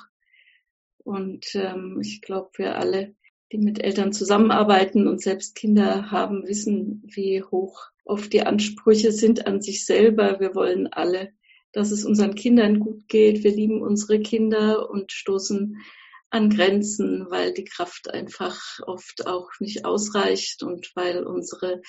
Und 1.05 1.55
ähm, 1.55 1.99
ich 2.02 2.20
glaube, 2.23 2.50
wir 2.56 2.76
alle, 2.76 3.14
die 3.52 3.58
mit 3.58 3.82
Eltern 3.82 4.12
zusammenarbeiten 4.12 5.08
und 5.08 5.20
selbst 5.20 5.55
Kinder 5.55 6.11
haben, 6.11 6.47
wissen, 6.47 7.02
wie 7.06 7.43
hoch 7.43 7.88
oft 8.05 8.32
die 8.32 8.43
Ansprüche 8.43 9.12
sind 9.12 9.47
an 9.47 9.61
sich 9.61 9.87
selber. 9.87 10.41
Wir 10.41 10.55
wollen 10.55 10.87
alle, 10.88 11.32
dass 11.73 11.91
es 11.91 12.05
unseren 12.05 12.35
Kindern 12.35 12.81
gut 12.81 13.08
geht. 13.08 13.44
Wir 13.44 13.52
lieben 13.52 13.82
unsere 13.82 14.20
Kinder 14.20 14.91
und 14.91 15.12
stoßen 15.12 15.76
an 16.31 16.50
Grenzen, 16.50 17.26
weil 17.29 17.52
die 17.52 17.64
Kraft 17.64 18.12
einfach 18.12 18.61
oft 18.87 19.26
auch 19.26 19.49
nicht 19.58 19.85
ausreicht 19.85 20.62
und 20.62 20.93
weil 20.94 21.25
unsere 21.25 21.82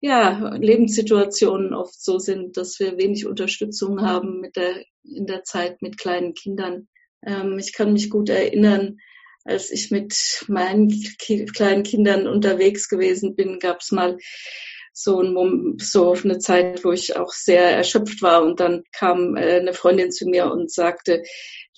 ja, 0.00 0.54
Lebenssituationen 0.56 1.74
oft 1.74 2.02
so 2.02 2.18
sind, 2.18 2.56
dass 2.56 2.78
wir 2.80 2.96
wenig 2.96 3.26
Unterstützung 3.26 4.00
haben 4.00 4.40
mit 4.40 4.56
der, 4.56 4.82
in 5.04 5.26
der 5.26 5.44
Zeit 5.44 5.82
mit 5.82 5.98
kleinen 5.98 6.34
Kindern. 6.34 6.88
Ähm, 7.24 7.58
ich 7.58 7.72
kann 7.72 7.92
mich 7.92 8.10
gut 8.10 8.28
erinnern, 8.28 8.98
als 9.44 9.70
ich 9.70 9.90
mit 9.90 10.44
meinen 10.48 10.90
kleinen 11.54 11.82
Kindern 11.82 12.26
unterwegs 12.26 12.88
gewesen 12.88 13.34
bin, 13.34 13.58
gab 13.58 13.80
es 13.80 13.90
mal 13.90 14.18
so, 14.92 15.22
ein, 15.22 15.78
so 15.78 16.12
eine 16.12 16.38
Zeit, 16.38 16.84
wo 16.84 16.92
ich 16.92 17.16
auch 17.16 17.32
sehr 17.32 17.70
erschöpft 17.70 18.22
war. 18.22 18.42
Und 18.42 18.60
dann 18.60 18.84
kam 18.92 19.36
äh, 19.36 19.60
eine 19.60 19.72
Freundin 19.72 20.12
zu 20.12 20.26
mir 20.26 20.50
und 20.50 20.70
sagte, 20.70 21.22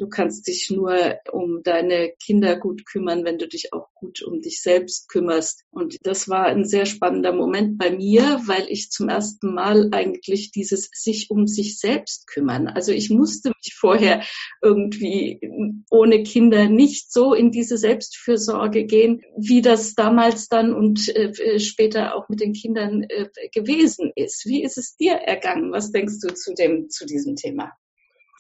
du 0.02 0.08
kannst 0.08 0.48
dich 0.48 0.68
nur 0.68 1.20
um 1.30 1.62
deine 1.62 2.12
Kinder 2.20 2.58
gut 2.58 2.84
kümmern, 2.86 3.24
wenn 3.24 3.38
du 3.38 3.46
dich 3.46 3.72
auch 3.72 3.86
gut 3.94 4.20
um 4.22 4.40
dich 4.40 4.60
selbst 4.60 5.08
kümmerst. 5.08 5.62
Und 5.70 5.96
das 6.02 6.28
war 6.28 6.46
ein 6.46 6.64
sehr 6.64 6.86
spannender 6.86 7.32
Moment 7.32 7.78
bei 7.78 7.92
mir, 7.92 8.40
weil 8.46 8.66
ich 8.68 8.90
zum 8.90 9.08
ersten 9.08 9.54
Mal 9.54 9.90
eigentlich 9.92 10.50
dieses 10.50 10.90
sich 10.92 11.30
um 11.30 11.46
sich 11.46 11.78
selbst 11.78 12.26
kümmern. 12.26 12.66
Also 12.66 12.90
ich 12.90 13.10
musste 13.10 13.50
mich 13.50 13.74
vorher 13.78 14.24
irgendwie 14.60 15.40
ohne 15.88 16.24
Kinder 16.24 16.68
nicht 16.68 17.12
so 17.12 17.32
in 17.32 17.52
diese 17.52 17.78
Selbstfürsorge 17.78 18.84
gehen, 18.84 19.22
wie 19.38 19.62
das 19.62 19.94
damals 19.94 20.48
dann 20.48 20.74
und 20.74 21.14
äh, 21.14 21.60
später 21.60 22.16
auch 22.16 22.28
mit 22.28 22.40
den 22.40 22.54
Kindern 22.54 23.04
äh, 23.04 23.28
gewesen 23.54 24.10
ist. 24.16 24.46
Wie 24.46 24.64
ist 24.64 24.78
es 24.78 24.96
dir 24.96 25.12
ergangen? 25.12 25.70
Was 25.70 25.92
denkst 25.92 26.18
du 26.20 26.34
zu 26.34 26.54
dem, 26.54 26.90
zu 26.90 27.06
diesem 27.06 27.36
Thema? 27.36 27.70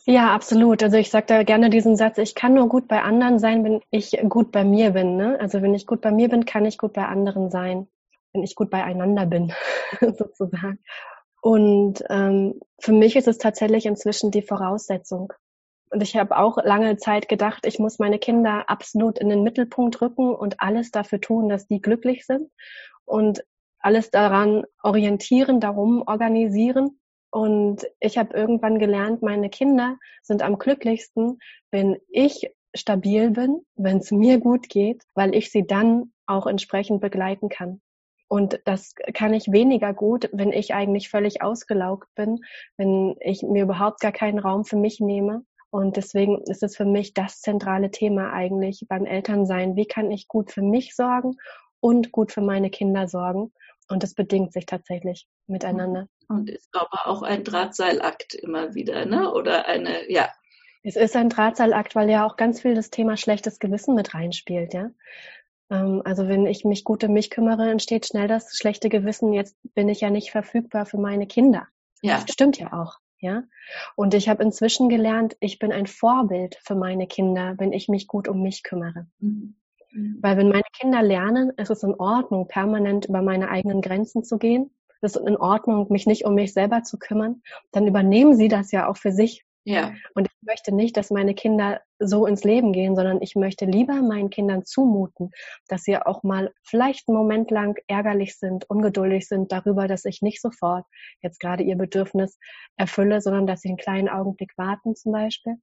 Ja, 0.04 0.34
absolut. 0.34 0.82
Also 0.82 0.96
ich 0.96 1.10
sage 1.10 1.26
da 1.26 1.42
gerne 1.44 1.70
diesen 1.70 1.96
Satz, 1.96 2.18
ich 2.18 2.34
kann 2.34 2.54
nur 2.54 2.68
gut 2.68 2.88
bei 2.88 3.02
anderen 3.02 3.38
sein, 3.38 3.62
wenn 3.62 3.80
ich 3.90 4.18
gut 4.28 4.50
bei 4.50 4.64
mir 4.64 4.90
bin. 4.90 5.16
Ne? 5.16 5.38
Also 5.40 5.62
wenn 5.62 5.74
ich 5.74 5.86
gut 5.86 6.00
bei 6.00 6.10
mir 6.10 6.28
bin, 6.28 6.44
kann 6.44 6.64
ich 6.64 6.76
gut 6.76 6.92
bei 6.92 7.06
anderen 7.06 7.50
sein, 7.50 7.86
wenn 8.32 8.42
ich 8.42 8.56
gut 8.56 8.70
beieinander 8.70 9.26
bin, 9.26 9.52
sozusagen. 10.00 10.80
Und 11.40 12.02
ähm, 12.10 12.60
für 12.80 12.92
mich 12.92 13.14
ist 13.16 13.28
es 13.28 13.38
tatsächlich 13.38 13.86
inzwischen 13.86 14.30
die 14.32 14.42
Voraussetzung. 14.42 15.32
Und 15.90 16.02
ich 16.02 16.16
habe 16.16 16.36
auch 16.36 16.56
lange 16.64 16.96
Zeit 16.96 17.28
gedacht, 17.28 17.66
ich 17.66 17.78
muss 17.78 17.98
meine 17.98 18.18
Kinder 18.18 18.70
absolut 18.70 19.18
in 19.18 19.28
den 19.28 19.42
Mittelpunkt 19.42 20.00
rücken 20.00 20.34
und 20.34 20.60
alles 20.60 20.90
dafür 20.90 21.20
tun, 21.20 21.48
dass 21.48 21.66
die 21.66 21.80
glücklich 21.80 22.26
sind 22.26 22.50
und 23.04 23.44
alles 23.78 24.10
daran 24.10 24.64
orientieren, 24.82 25.60
darum 25.60 26.02
organisieren. 26.06 26.98
Und 27.32 27.86
ich 27.98 28.18
habe 28.18 28.36
irgendwann 28.36 28.78
gelernt, 28.78 29.22
meine 29.22 29.48
Kinder 29.48 29.96
sind 30.22 30.42
am 30.42 30.58
glücklichsten, 30.58 31.38
wenn 31.70 31.96
ich 32.10 32.52
stabil 32.74 33.30
bin, 33.30 33.64
wenn 33.74 33.98
es 33.98 34.10
mir 34.10 34.38
gut 34.38 34.68
geht, 34.68 35.02
weil 35.14 35.34
ich 35.34 35.50
sie 35.50 35.66
dann 35.66 36.12
auch 36.26 36.46
entsprechend 36.46 37.00
begleiten 37.00 37.48
kann. 37.48 37.80
Und 38.28 38.60
das 38.66 38.94
kann 39.14 39.32
ich 39.32 39.50
weniger 39.50 39.94
gut, 39.94 40.28
wenn 40.32 40.52
ich 40.52 40.74
eigentlich 40.74 41.08
völlig 41.08 41.42
ausgelaugt 41.42 42.08
bin, 42.14 42.40
wenn 42.76 43.16
ich 43.20 43.42
mir 43.42 43.64
überhaupt 43.64 44.00
gar 44.00 44.12
keinen 44.12 44.38
Raum 44.38 44.66
für 44.66 44.76
mich 44.76 45.00
nehme. 45.00 45.42
Und 45.70 45.96
deswegen 45.96 46.42
ist 46.42 46.62
es 46.62 46.76
für 46.76 46.84
mich 46.84 47.14
das 47.14 47.40
zentrale 47.40 47.90
Thema 47.90 48.30
eigentlich 48.34 48.84
beim 48.88 49.06
Elternsein. 49.06 49.74
Wie 49.74 49.86
kann 49.86 50.10
ich 50.10 50.28
gut 50.28 50.50
für 50.50 50.62
mich 50.62 50.94
sorgen 50.94 51.36
und 51.80 52.12
gut 52.12 52.30
für 52.30 52.42
meine 52.42 52.68
Kinder 52.68 53.08
sorgen? 53.08 53.52
Und 53.92 54.02
das 54.02 54.14
bedingt 54.14 54.52
sich 54.52 54.66
tatsächlich 54.66 55.26
miteinander. 55.46 56.08
Und 56.28 56.48
ist 56.48 56.68
aber 56.72 57.06
auch 57.06 57.22
ein 57.22 57.44
Drahtseilakt 57.44 58.34
immer 58.34 58.74
wieder, 58.74 59.04
ne? 59.04 59.32
Oder 59.32 59.66
eine, 59.66 60.10
ja. 60.10 60.30
Es 60.82 60.96
ist 60.96 61.14
ein 61.14 61.28
Drahtseilakt, 61.28 61.94
weil 61.94 62.10
ja 62.10 62.26
auch 62.26 62.36
ganz 62.36 62.62
viel 62.62 62.74
das 62.74 62.90
Thema 62.90 63.16
schlechtes 63.16 63.58
Gewissen 63.58 63.94
mit 63.94 64.14
reinspielt, 64.14 64.72
ja. 64.72 64.90
Ähm, 65.70 66.02
also 66.04 66.26
wenn 66.26 66.46
ich 66.46 66.64
mich 66.64 66.84
gut 66.84 67.04
um 67.04 67.12
mich 67.12 67.30
kümmere, 67.30 67.70
entsteht 67.70 68.06
schnell 68.06 68.28
das 68.28 68.56
schlechte 68.56 68.88
Gewissen, 68.88 69.32
jetzt 69.32 69.56
bin 69.74 69.88
ich 69.88 70.00
ja 70.00 70.10
nicht 70.10 70.30
verfügbar 70.30 70.86
für 70.86 70.98
meine 70.98 71.26
Kinder. 71.26 71.68
Ja. 72.00 72.14
Das 72.20 72.32
stimmt 72.32 72.58
ja 72.58 72.72
auch. 72.72 72.98
Ja, 73.20 73.44
und 73.94 74.14
ich 74.14 74.28
habe 74.28 74.42
inzwischen 74.42 74.88
gelernt, 74.88 75.36
ich 75.38 75.60
bin 75.60 75.70
ein 75.70 75.86
Vorbild 75.86 76.58
für 76.60 76.74
meine 76.74 77.06
Kinder, 77.06 77.54
wenn 77.56 77.72
ich 77.72 77.86
mich 77.86 78.08
gut 78.08 78.26
um 78.26 78.42
mich 78.42 78.64
kümmere. 78.64 79.06
Mhm. 79.20 79.54
Mhm. 79.92 80.18
Weil 80.20 80.36
wenn 80.36 80.48
meine 80.48 80.62
Kinder 80.78 81.02
lernen, 81.02 81.52
ist 81.56 81.70
es 81.70 81.82
in 81.82 81.94
Ordnung, 81.94 82.48
permanent 82.48 83.06
über 83.06 83.22
meine 83.22 83.48
eigenen 83.48 83.80
Grenzen 83.80 84.24
zu 84.24 84.38
gehen. 84.38 84.70
Es 85.00 85.16
ist 85.16 85.26
in 85.26 85.36
Ordnung, 85.36 85.86
mich 85.90 86.06
nicht 86.06 86.24
um 86.24 86.34
mich 86.34 86.52
selber 86.52 86.82
zu 86.82 86.98
kümmern. 86.98 87.42
Dann 87.72 87.86
übernehmen 87.86 88.36
sie 88.36 88.48
das 88.48 88.70
ja 88.72 88.88
auch 88.88 88.96
für 88.96 89.12
sich. 89.12 89.44
Ja. 89.64 89.92
Und 90.14 90.26
ich 90.26 90.46
möchte 90.46 90.74
nicht, 90.74 90.96
dass 90.96 91.10
meine 91.10 91.34
Kinder 91.34 91.80
so 92.00 92.26
ins 92.26 92.42
Leben 92.42 92.72
gehen, 92.72 92.96
sondern 92.96 93.22
ich 93.22 93.36
möchte 93.36 93.64
lieber 93.64 94.02
meinen 94.02 94.30
Kindern 94.30 94.64
zumuten, 94.64 95.30
dass 95.68 95.84
sie 95.84 95.96
auch 95.96 96.24
mal 96.24 96.52
vielleicht 96.64 97.08
einen 97.08 97.16
Moment 97.16 97.50
lang 97.52 97.78
ärgerlich 97.86 98.36
sind, 98.38 98.68
ungeduldig 98.68 99.28
sind 99.28 99.52
darüber, 99.52 99.86
dass 99.86 100.04
ich 100.04 100.20
nicht 100.20 100.40
sofort 100.40 100.84
jetzt 101.20 101.38
gerade 101.38 101.62
ihr 101.62 101.76
Bedürfnis 101.76 102.38
erfülle, 102.76 103.20
sondern 103.20 103.46
dass 103.46 103.60
sie 103.60 103.68
einen 103.68 103.76
kleinen 103.76 104.08
Augenblick 104.08 104.52
warten 104.56 104.96
zum 104.96 105.12
Beispiel 105.12 105.56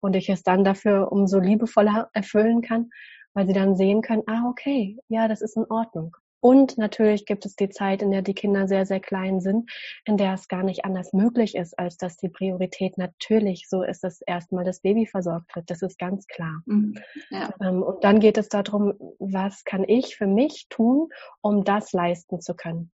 und 0.00 0.16
ich 0.16 0.28
es 0.28 0.42
dann 0.42 0.64
dafür 0.64 1.12
umso 1.12 1.38
liebevoller 1.38 2.10
erfüllen 2.12 2.62
kann, 2.62 2.90
weil 3.34 3.46
sie 3.46 3.52
dann 3.52 3.76
sehen 3.76 4.02
können, 4.02 4.22
ah, 4.26 4.48
okay, 4.48 4.98
ja, 5.08 5.28
das 5.28 5.40
ist 5.40 5.56
in 5.56 5.66
Ordnung. 5.70 6.16
Und 6.40 6.78
natürlich 6.78 7.26
gibt 7.26 7.44
es 7.44 7.54
die 7.54 7.68
Zeit, 7.68 8.00
in 8.00 8.10
der 8.10 8.22
die 8.22 8.34
Kinder 8.34 8.66
sehr, 8.66 8.86
sehr 8.86 9.00
klein 9.00 9.40
sind, 9.40 9.70
in 10.06 10.16
der 10.16 10.34
es 10.34 10.48
gar 10.48 10.62
nicht 10.62 10.86
anders 10.86 11.12
möglich 11.12 11.54
ist, 11.54 11.78
als 11.78 11.98
dass 11.98 12.16
die 12.16 12.30
Priorität 12.30 12.96
natürlich 12.96 13.68
so 13.68 13.82
ist, 13.82 14.02
dass 14.02 14.22
erstmal 14.22 14.64
das 14.64 14.80
Baby 14.80 15.06
versorgt 15.06 15.54
wird. 15.54 15.70
Das 15.70 15.82
ist 15.82 15.98
ganz 15.98 16.26
klar. 16.26 16.62
Mhm. 16.64 16.94
Ja. 17.28 17.52
Ähm, 17.62 17.82
und 17.82 18.02
dann 18.04 18.20
geht 18.20 18.38
es 18.38 18.48
darum, 18.48 18.94
was 19.18 19.64
kann 19.64 19.84
ich 19.86 20.16
für 20.16 20.26
mich 20.26 20.66
tun, 20.70 21.08
um 21.42 21.64
das 21.64 21.92
leisten 21.92 22.40
zu 22.40 22.54
können? 22.54 22.90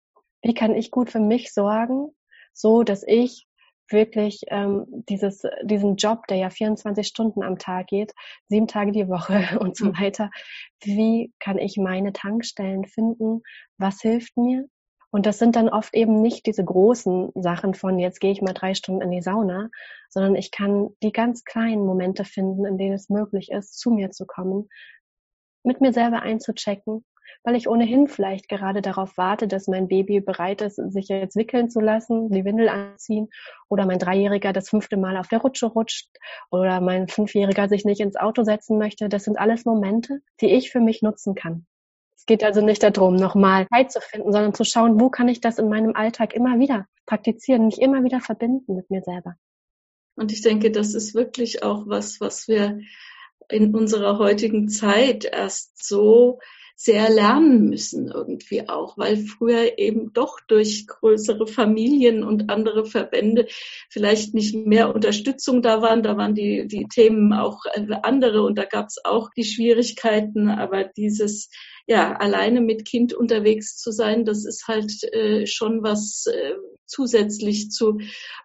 Wie 0.44 0.54
kann 0.54 0.76
ich 0.76 0.92
gut 0.92 1.10
für 1.10 1.20
mich 1.20 1.52
sorgen, 1.52 2.16
so 2.54 2.84
dass 2.84 3.04
ich 3.06 3.48
wirklich 3.92 4.42
ähm, 4.48 4.86
dieses, 5.10 5.44
diesen 5.64 5.96
Job, 5.96 6.28
der 6.28 6.38
ja 6.38 6.50
24 6.50 7.08
Stunden 7.08 7.44
am 7.44 7.58
Tag 7.58 7.88
geht, 7.88 8.14
sieben 8.48 8.68
Tage 8.68 8.92
die 8.92 9.08
Woche 9.08 9.42
und 9.60 9.76
so 9.76 9.86
mhm. 9.88 10.00
weiter, 10.00 10.30
wie 10.84 11.34
kann 11.40 11.58
ich 11.58 11.78
meine 11.78 12.14
Tankstellen 12.14 12.86
finden? 12.86 13.42
Was 13.78 14.02
hilft 14.02 14.38
mir? 14.38 14.68
Und 15.14 15.26
das 15.26 15.40
sind 15.40 15.58
dann 15.58 15.68
oft 15.68 15.94
eben 15.94 16.22
nicht 16.22 16.46
diese 16.46 16.64
großen 16.64 17.32
Sachen 17.36 17.74
von, 17.74 18.00
jetzt 18.00 18.22
gehe 18.22 18.32
ich 18.32 18.42
mal 18.42 18.54
drei 18.54 18.74
Stunden 18.74 19.02
in 19.02 19.12
die 19.12 19.22
Sauna, 19.22 19.70
sondern 20.10 20.36
ich 20.36 20.52
kann 20.52 20.90
die 21.04 21.12
ganz 21.12 21.44
kleinen 21.44 21.86
Momente 21.86 22.24
finden, 22.24 22.66
in 22.66 22.78
denen 22.78 22.94
es 22.94 23.10
möglich 23.10 23.52
ist, 23.52 23.78
zu 23.78 23.92
mir 23.92 24.12
zu 24.12 24.26
kommen, 24.26 24.70
mit 25.64 25.82
mir 25.82 25.92
selber 25.92 26.22
einzuchecken, 26.22 27.04
weil 27.44 27.56
ich 27.56 27.68
ohnehin 27.68 28.08
vielleicht 28.08 28.48
gerade 28.50 28.82
darauf 28.82 29.18
warte, 29.18 29.48
dass 29.48 29.68
mein 29.68 29.88
Baby 29.88 30.20
bereit 30.20 30.62
ist, 30.62 30.76
sich 30.76 31.08
jetzt 31.08 31.36
wickeln 31.36 31.70
zu 31.70 31.80
lassen, 31.80 32.30
die 32.30 32.46
Windel 32.46 32.70
anziehen 32.70 33.30
oder 33.70 33.86
mein 33.86 34.00
Dreijähriger 34.00 34.54
das 34.54 34.70
fünfte 34.70 34.98
Mal 34.98 35.18
auf 35.18 35.28
der 35.28 35.40
Rutsche 35.40 35.68
rutscht 35.68 36.10
oder 36.52 36.82
mein 36.82 37.08
Fünfjähriger 37.08 37.68
sich 37.68 37.86
nicht 37.86 38.02
ins 38.02 38.16
Auto 38.16 38.44
setzen 38.44 38.78
möchte. 38.78 39.10
Das 39.10 39.24
sind 39.24 39.40
alles 39.40 39.66
Momente, 39.66 40.22
die 40.40 40.52
ich 40.52 40.72
für 40.72 40.80
mich 40.80 41.02
nutzen 41.02 41.36
kann. 41.36 41.66
Es 42.16 42.28
geht 42.28 42.44
also 42.44 42.62
nicht 42.62 42.84
darum, 42.84 43.16
nochmal 43.16 43.68
Zeit 43.74 43.92
zu 43.92 44.00
finden, 44.00 44.32
sondern 44.32 44.54
zu 44.54 44.64
schauen, 44.64 45.00
wo 45.00 45.10
kann 45.10 45.28
ich 45.28 45.42
das 45.42 45.58
in 45.58 45.70
meinem 45.70 45.96
Alltag 45.96 46.36
immer 46.36 46.60
wieder 46.60 46.86
praktizieren, 47.08 47.66
mich 47.66 47.82
immer 47.82 48.04
wieder 48.04 48.22
verbinden 48.22 48.76
mit 48.76 48.92
mir 48.92 49.02
selber. 49.02 49.36
Und 50.16 50.32
ich 50.32 50.42
denke, 50.42 50.70
das 50.70 50.94
ist 50.94 51.16
wirklich 51.16 51.64
auch 51.64 51.88
was, 51.88 52.22
was 52.22 52.48
wir 52.48 52.80
in 53.50 53.74
unserer 53.74 54.20
heutigen 54.20 54.70
Zeit 54.70 55.26
erst 55.26 55.84
so 55.84 56.40
sehr 56.84 57.12
lernen 57.12 57.70
müssen 57.70 58.08
irgendwie 58.08 58.68
auch, 58.68 58.98
weil 58.98 59.18
früher 59.18 59.78
eben 59.78 60.14
doch 60.14 60.40
durch 60.48 60.88
größere 60.88 61.46
Familien 61.46 62.24
und 62.24 62.50
andere 62.50 62.86
Verbände 62.86 63.46
vielleicht 63.88 64.34
nicht 64.34 64.56
mehr 64.56 64.96
Unterstützung 64.96 65.62
da 65.62 65.84
waren. 65.84 66.02
Da 66.02 66.18
waren 66.18 66.34
die, 66.34 66.68
die 66.68 66.88
Themen 66.88 67.34
auch 67.34 67.66
äh, 67.72 67.86
andere 68.02 68.42
und 68.42 68.58
da 68.58 68.66
gab 68.66 68.88
es 68.88 68.98
auch 69.06 69.30
die 69.38 69.44
Schwierigkeiten, 69.44 70.50
aber 70.50 70.86
dieses 70.86 71.50
ja, 71.86 72.14
alleine 72.14 72.62
mit 72.62 72.86
Kind 72.86 73.14
unterwegs 73.14 73.78
zu 73.78 73.92
sein, 73.92 74.26
das 74.26 74.46
ist 74.46 74.68
halt 74.68 75.04
äh, 75.14 75.46
schon 75.46 75.84
was 75.84 76.26
äh, 76.26 76.54
zusätzlich 76.88 77.70
zu 77.70 78.00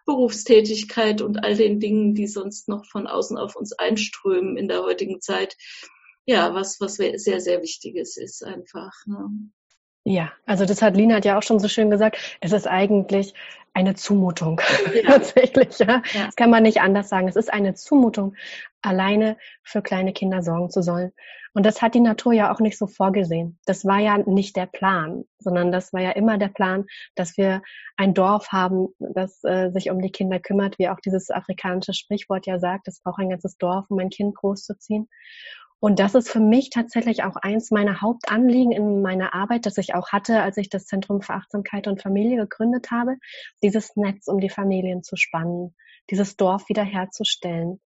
Berufstätigkeit 0.05 1.21
und 1.21 1.43
all 1.43 1.55
den 1.55 1.79
Dingen, 1.79 2.13
die 2.13 2.27
sonst 2.27 2.67
noch 2.67 2.85
von 2.85 3.07
außen 3.07 3.37
auf 3.37 3.55
uns 3.55 3.73
einströmen 3.73 4.57
in 4.57 4.67
der 4.67 4.83
heutigen 4.83 5.21
Zeit 5.21 5.55
ja, 6.27 6.53
was, 6.53 6.79
was 6.81 6.95
sehr, 6.95 7.39
sehr 7.39 7.61
Wichtiges 7.61 8.17
ist 8.17 8.43
einfach. 8.43 8.93
Ne? 9.05 9.29
Ja, 10.03 10.31
also 10.45 10.65
das 10.65 10.81
hat 10.81 10.95
Lina 10.95 11.19
ja 11.21 11.37
auch 11.37 11.43
schon 11.43 11.59
so 11.59 11.67
schön 11.67 11.89
gesagt. 11.89 12.17
Es 12.41 12.51
ist 12.51 12.67
eigentlich 12.67 13.33
eine 13.73 13.95
Zumutung. 13.95 14.61
Ja. 14.93 15.01
Tatsächlich, 15.07 15.79
ja. 15.79 16.01
ja. 16.13 16.25
Das 16.25 16.35
kann 16.35 16.49
man 16.49 16.63
nicht 16.63 16.81
anders 16.81 17.09
sagen. 17.09 17.27
Es 17.27 17.35
ist 17.35 17.51
eine 17.51 17.75
Zumutung, 17.75 18.35
alleine 18.81 19.37
für 19.63 19.81
kleine 19.81 20.13
Kinder 20.13 20.43
sorgen 20.43 20.69
zu 20.69 20.81
sollen. 20.81 21.11
Und 21.53 21.65
das 21.65 21.81
hat 21.81 21.95
die 21.95 22.01
Natur 22.01 22.33
ja 22.33 22.53
auch 22.53 22.59
nicht 22.59 22.77
so 22.77 22.87
vorgesehen. 22.87 23.57
Das 23.65 23.85
war 23.85 23.99
ja 23.99 24.17
nicht 24.17 24.55
der 24.55 24.65
Plan, 24.65 25.23
sondern 25.39 25.71
das 25.71 25.91
war 25.93 26.01
ja 26.01 26.11
immer 26.11 26.37
der 26.37 26.49
Plan, 26.49 26.85
dass 27.15 27.37
wir 27.37 27.61
ein 27.95 28.13
Dorf 28.13 28.51
haben, 28.51 28.89
das 28.99 29.43
äh, 29.43 29.71
sich 29.71 29.89
um 29.89 30.01
die 30.01 30.11
Kinder 30.11 30.39
kümmert, 30.39 30.77
wie 30.77 30.89
auch 30.89 30.99
dieses 30.99 31.31
afrikanische 31.31 31.93
Sprichwort 31.93 32.45
ja 32.45 32.59
sagt, 32.59 32.87
es 32.87 33.01
braucht 33.01 33.19
ein 33.19 33.29
ganzes 33.29 33.57
Dorf, 33.57 33.85
um 33.89 33.97
ein 33.99 34.09
Kind 34.09 34.35
großzuziehen. 34.35 35.09
Und 35.79 35.99
das 35.99 36.15
ist 36.15 36.29
für 36.29 36.39
mich 36.39 36.71
tatsächlich 36.71 37.23
auch 37.23 37.35
eins 37.35 37.69
meiner 37.69 38.01
Hauptanliegen 38.01 38.71
in 38.71 39.01
meiner 39.01 39.35
Arbeit, 39.35 39.65
das 39.65 39.77
ich 39.77 39.93
auch 39.93 40.09
hatte, 40.09 40.41
als 40.41 40.57
ich 40.57 40.69
das 40.69 40.85
Zentrum 40.85 41.21
für 41.21 41.33
Achtsamkeit 41.33 41.87
und 41.87 42.01
Familie 42.01 42.37
gegründet 42.37 42.89
habe, 42.89 43.17
dieses 43.61 43.95
Netz 43.95 44.27
um 44.27 44.39
die 44.39 44.49
Familien 44.49 45.03
zu 45.03 45.15
spannen, 45.15 45.75
dieses 46.09 46.35
Dorf 46.35 46.67
wiederherzustellen. 46.69 47.79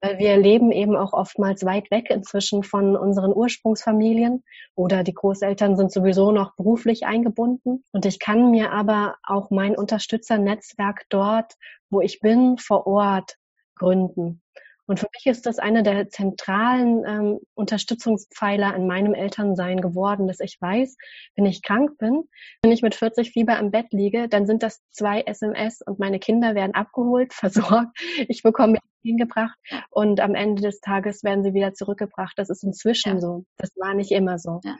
Weil 0.00 0.18
wir 0.18 0.36
leben 0.36 0.72
eben 0.72 0.96
auch 0.96 1.12
oftmals 1.12 1.64
weit 1.64 1.90
weg 1.90 2.10
inzwischen 2.10 2.62
von 2.62 2.96
unseren 2.96 3.32
Ursprungsfamilien 3.32 4.44
oder 4.74 5.02
die 5.02 5.14
Großeltern 5.14 5.76
sind 5.76 5.92
sowieso 5.92 6.30
noch 6.30 6.54
beruflich 6.56 7.06
eingebunden. 7.06 7.84
Und 7.92 8.06
ich 8.06 8.18
kann 8.18 8.50
mir 8.50 8.72
aber 8.72 9.16
auch 9.24 9.50
mein 9.50 9.76
Unterstützernetzwerk 9.76 11.06
dort, 11.08 11.54
wo 11.90 12.00
ich 12.00 12.20
bin, 12.20 12.58
vor 12.58 12.86
Ort 12.86 13.36
gründen. 13.76 14.40
Und 14.88 14.98
für 14.98 15.08
mich 15.14 15.26
ist 15.26 15.44
das 15.46 15.58
einer 15.58 15.82
der 15.82 16.08
zentralen 16.08 17.04
ähm, 17.06 17.38
Unterstützungspfeiler 17.54 18.74
in 18.74 18.86
meinem 18.86 19.14
Elternsein 19.14 19.80
geworden, 19.80 20.26
dass 20.26 20.40
ich 20.40 20.56
weiß, 20.60 20.96
wenn 21.36 21.46
ich 21.46 21.62
krank 21.62 21.98
bin, 21.98 22.24
wenn 22.62 22.72
ich 22.72 22.82
mit 22.82 22.94
40 22.94 23.30
Fieber 23.30 23.58
im 23.58 23.70
Bett 23.70 23.92
liege, 23.92 24.28
dann 24.28 24.46
sind 24.46 24.62
das 24.62 24.80
zwei 24.90 25.20
SMS 25.20 25.82
und 25.84 25.98
meine 25.98 26.18
Kinder 26.18 26.54
werden 26.54 26.74
abgeholt, 26.74 27.32
versorgt, 27.34 27.98
ich 28.28 28.42
bekomme 28.42 28.78
hingebracht 29.02 29.56
und 29.90 30.20
am 30.20 30.34
Ende 30.34 30.62
des 30.62 30.80
Tages 30.80 31.22
werden 31.22 31.44
sie 31.44 31.54
wieder 31.54 31.74
zurückgebracht. 31.74 32.32
Das 32.36 32.50
ist 32.50 32.64
inzwischen 32.64 33.14
ja. 33.14 33.20
so. 33.20 33.44
Das 33.56 33.70
war 33.76 33.94
nicht 33.94 34.10
immer 34.10 34.38
so. 34.38 34.60
Ja. 34.64 34.76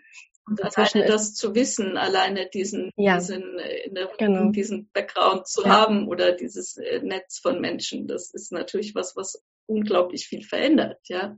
Und 0.48 0.62
alleine 0.64 1.06
das 1.06 1.34
zu 1.34 1.54
wissen, 1.54 1.96
alleine 1.96 2.48
diesen, 2.48 2.92
ja. 2.96 3.16
diesen, 3.16 3.58
äh, 3.58 3.90
der, 3.90 4.08
genau. 4.18 4.50
diesen 4.50 4.90
Background 4.92 5.46
zu 5.46 5.62
ja. 5.62 5.68
haben 5.68 6.08
oder 6.08 6.32
dieses 6.32 6.76
äh, 6.76 7.00
Netz 7.02 7.38
von 7.38 7.60
Menschen, 7.60 8.06
das 8.06 8.32
ist 8.32 8.52
natürlich 8.52 8.94
was, 8.94 9.16
was 9.16 9.42
unglaublich 9.66 10.26
viel 10.26 10.42
verändert, 10.42 10.98
ja. 11.04 11.36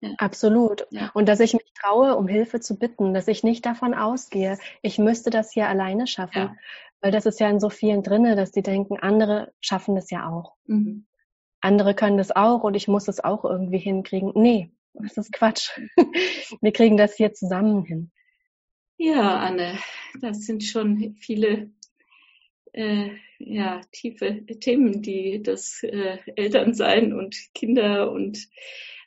ja. 0.00 0.14
Absolut. 0.18 0.86
Und 1.12 1.28
dass 1.28 1.40
ich 1.40 1.52
mich 1.52 1.70
traue, 1.78 2.16
um 2.16 2.26
Hilfe 2.26 2.60
zu 2.60 2.78
bitten, 2.78 3.12
dass 3.12 3.28
ich 3.28 3.44
nicht 3.44 3.66
davon 3.66 3.94
ausgehe, 3.94 4.58
ich 4.82 4.98
müsste 4.98 5.30
das 5.30 5.52
hier 5.52 5.68
alleine 5.68 6.06
schaffen. 6.06 6.58
Weil 7.00 7.12
das 7.12 7.26
ist 7.26 7.40
ja 7.40 7.48
in 7.48 7.60
so 7.60 7.70
vielen 7.70 8.02
drinne, 8.02 8.36
dass 8.36 8.52
die 8.52 8.62
denken, 8.62 8.98
andere 8.98 9.52
schaffen 9.60 9.94
das 9.94 10.10
ja 10.10 10.28
auch. 10.28 10.56
Mhm. 10.66 11.06
Andere 11.60 11.94
können 11.94 12.18
das 12.18 12.34
auch 12.34 12.62
und 12.62 12.74
ich 12.74 12.88
muss 12.88 13.08
es 13.08 13.22
auch 13.22 13.44
irgendwie 13.44 13.78
hinkriegen. 13.78 14.32
Nee, 14.34 14.70
das 14.94 15.16
ist 15.16 15.32
Quatsch. 15.32 15.78
Wir 16.60 16.72
kriegen 16.72 16.96
das 16.96 17.14
hier 17.14 17.32
zusammen 17.32 17.84
hin. 17.84 18.10
Ja, 19.02 19.38
Anne, 19.38 19.78
das 20.20 20.44
sind 20.44 20.62
schon 20.62 21.14
viele 21.18 21.70
äh, 22.74 23.08
ja, 23.38 23.80
tiefe 23.92 24.44
Themen, 24.60 25.00
die 25.00 25.42
das 25.42 25.82
äh, 25.82 26.18
Elternsein 26.36 27.14
und 27.14 27.34
Kinder 27.54 28.12
und 28.12 28.46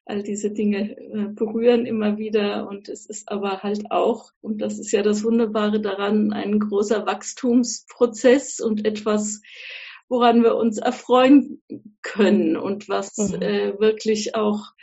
all 0.06 0.24
diese 0.24 0.50
Dinge 0.50 0.98
äh, 0.98 1.28
berühren 1.28 1.86
immer 1.86 2.18
wieder. 2.18 2.68
Und 2.68 2.90
es 2.90 3.06
ist 3.06 3.30
aber 3.32 3.62
halt 3.62 3.92
auch, 3.92 4.32
und 4.42 4.64
das 4.64 4.80
ist 4.80 4.92
ja 4.94 5.04
das 5.04 5.24
Wunderbare 5.24 5.80
daran, 5.80 6.34
ein 6.34 6.60
großer 6.60 7.06
Wachstumsprozess 7.06 8.62
und 8.62 8.88
etwas, 8.88 9.44
woran 10.10 10.42
wir 10.42 10.56
uns 10.56 10.80
erfreuen 10.80 11.62
können 12.02 12.58
und 12.58 12.90
was 12.90 13.16
mhm. 13.20 13.44
äh, 13.44 13.80
wirklich 13.80 14.34
auch 14.34 14.74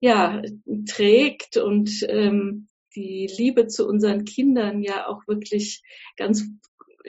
ja 0.00 0.42
trägt 0.84 1.56
und 1.56 2.04
ähm, 2.10 2.66
die 2.94 3.30
Liebe 3.36 3.66
zu 3.66 3.86
unseren 3.86 4.24
Kindern 4.24 4.82
ja 4.82 5.06
auch 5.06 5.26
wirklich 5.26 5.82
ganz 6.16 6.48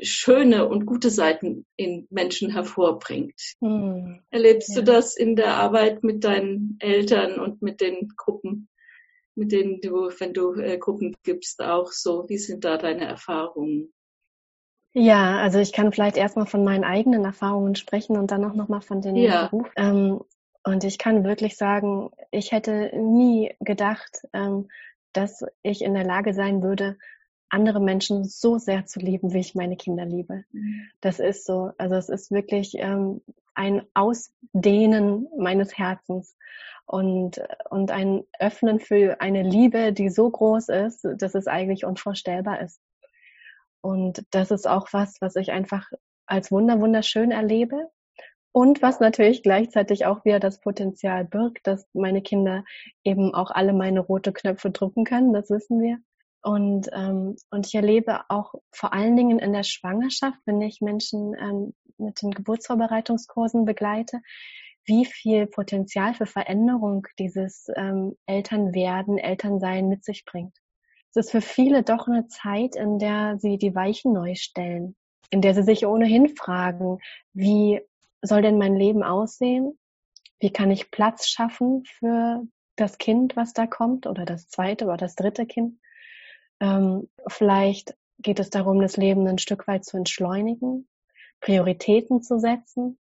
schöne 0.01 0.67
und 0.67 0.85
gute 0.85 1.09
Seiten 1.09 1.65
in 1.75 2.07
Menschen 2.09 2.51
hervorbringt. 2.51 3.39
Hm. 3.59 4.21
Erlebst 4.29 4.69
ja. 4.69 4.75
du 4.75 4.83
das 4.83 5.15
in 5.15 5.35
der 5.35 5.55
Arbeit 5.55 6.03
mit 6.03 6.23
deinen 6.23 6.77
Eltern 6.79 7.39
und 7.39 7.61
mit 7.61 7.81
den 7.81 8.09
Gruppen, 8.15 8.69
mit 9.35 9.51
denen 9.51 9.81
du, 9.81 10.09
wenn 10.19 10.33
du 10.33 10.53
äh, 10.53 10.77
Gruppen 10.77 11.15
gibst, 11.23 11.61
auch 11.61 11.91
so? 11.91 12.27
Wie 12.29 12.38
sind 12.38 12.63
da 12.63 12.77
deine 12.77 13.05
Erfahrungen? 13.05 13.93
Ja, 14.93 15.38
also 15.38 15.59
ich 15.59 15.71
kann 15.71 15.93
vielleicht 15.93 16.17
erstmal 16.17 16.47
von 16.47 16.63
meinen 16.63 16.83
eigenen 16.83 17.23
Erfahrungen 17.23 17.75
sprechen 17.75 18.17
und 18.17 18.31
dann 18.31 18.43
auch 18.43 18.53
nochmal 18.53 18.81
von 18.81 19.01
den 19.01 19.15
ja. 19.15 19.47
Beruf. 19.47 19.69
Ähm, 19.77 20.21
und 20.63 20.83
ich 20.83 20.97
kann 20.97 21.23
wirklich 21.23 21.57
sagen, 21.57 22.11
ich 22.29 22.51
hätte 22.51 22.91
nie 22.95 23.53
gedacht, 23.61 24.21
ähm, 24.33 24.67
dass 25.13 25.46
ich 25.63 25.82
in 25.82 25.94
der 25.94 26.06
Lage 26.06 26.34
sein 26.34 26.63
würde, 26.63 26.98
andere 27.50 27.82
Menschen 27.82 28.24
so 28.24 28.58
sehr 28.58 28.86
zu 28.86 29.00
lieben, 29.00 29.34
wie 29.34 29.39
ich 29.39 29.56
meine 29.56 29.75
Kinder 29.75 30.06
liebe. 30.06 30.46
Mhm. 30.51 30.88
Das 31.01 31.20
ist 31.20 31.46
so. 31.46 31.72
Also 31.77 31.96
es 31.96 32.10
ist 32.10 32.32
wirklich 32.32 32.75
ähm, 32.77 33.22
ein 33.53 33.86
Ausdehnen 33.94 35.27
meines 35.38 35.77
Herzens 35.77 36.38
und, 36.86 37.41
und 37.70 37.91
ein 37.91 38.24
Öffnen 38.39 38.80
für 38.80 39.20
eine 39.20 39.44
Liebe, 39.44 39.91
die 39.91 40.10
so 40.10 40.30
groß 40.30 40.70
ist, 40.70 41.06
dass 41.18 41.36
es 41.36 41.48
eigentlich 41.48 41.86
unvorstellbar 41.86 42.62
ist. 42.62 42.80
Und 43.82 44.25
das 44.32 44.51
ist 44.51 44.68
auch 44.68 44.88
was, 44.91 45.20
was 45.22 45.36
ich 45.36 45.51
einfach 45.51 45.91
als 46.25 46.51
wunder 46.51 46.80
wunderschön 46.80 47.32
erlebe 47.32 47.89
und 48.53 48.81
was 48.81 49.00
natürlich 49.00 49.43
gleichzeitig 49.43 50.05
auch 50.05 50.25
wieder 50.25 50.39
das 50.39 50.60
Potenzial 50.60 51.24
birgt, 51.25 51.65
dass 51.67 51.88
meine 51.93 52.22
Kinder 52.22 52.63
eben 53.03 53.34
auch 53.34 53.51
alle 53.51 53.74
meine 53.74 54.01
rote 54.01 54.34
Knöpfe 54.34 54.72
drücken 54.72 55.05
können, 55.05 55.34
das 55.34 55.50
wissen 55.50 55.81
wir. 55.81 56.00
Und, 56.43 56.89
ähm, 56.91 57.36
und 57.51 57.67
ich 57.67 57.75
erlebe 57.75 58.22
auch 58.29 58.53
vor 58.72 58.93
allen 58.93 59.15
Dingen 59.15 59.39
in 59.39 59.53
der 59.53 59.63
Schwangerschaft, 59.63 60.39
wenn 60.46 60.60
ich 60.62 60.81
Menschen 60.81 61.36
ähm, 61.39 61.74
mit 61.98 62.22
den 62.22 62.31
Geburtsvorbereitungskursen 62.31 63.63
begleite, 63.63 64.22
wie 64.86 65.05
viel 65.05 65.46
Potenzial 65.46 66.13
für 66.15 66.25
Veränderung 66.25 67.05
dieses 67.20 67.67
ähm, 67.75 68.17
Elternwerden, 68.25 69.20
Elternsein 69.20 69.88
mit 69.88 70.03
sich 70.03 70.25
bringt. 70.25 70.58
Es 71.12 71.25
ist 71.25 71.31
für 71.31 71.41
viele 71.41 71.84
doch 71.84 72.08
eine 72.08 72.27
Zeit, 72.27 72.75
in 72.75 72.98
der 72.98 73.38
sie 73.38 73.58
die 73.58 73.75
Weichen 73.75 74.13
neu 74.13 74.34
stellen, 74.36 74.96
in 75.29 75.41
der 75.41 75.53
sie 75.53 75.63
sich 75.63 75.86
ohnehin 75.86 76.36
fragen, 76.36 76.98
wie 77.34 77.81
soll 78.21 78.41
denn 78.41 78.57
mein 78.57 78.75
Leben 78.75 79.03
aussehen? 79.03 79.77
Wie 80.39 80.51
kann 80.51 80.71
ich 80.71 80.91
Platz 80.91 81.27
schaffen 81.27 81.83
für 81.85 82.43
das 82.75 82.97
Kind, 82.97 83.35
was 83.35 83.53
da 83.53 83.67
kommt, 83.67 84.07
oder 84.07 84.25
das 84.25 84.47
zweite 84.47 84.85
oder 84.85 84.97
das 84.97 85.15
dritte 85.15 85.45
Kind? 85.45 85.79
Ähm, 86.59 87.09
vielleicht 87.27 87.95
geht 88.19 88.39
es 88.39 88.49
darum, 88.49 88.81
das 88.81 88.97
Leben 88.97 89.27
ein 89.27 89.39
Stück 89.39 89.67
weit 89.67 89.85
zu 89.85 89.97
entschleunigen, 89.97 90.87
Prioritäten 91.41 92.21
zu 92.21 92.39
setzen. 92.39 92.99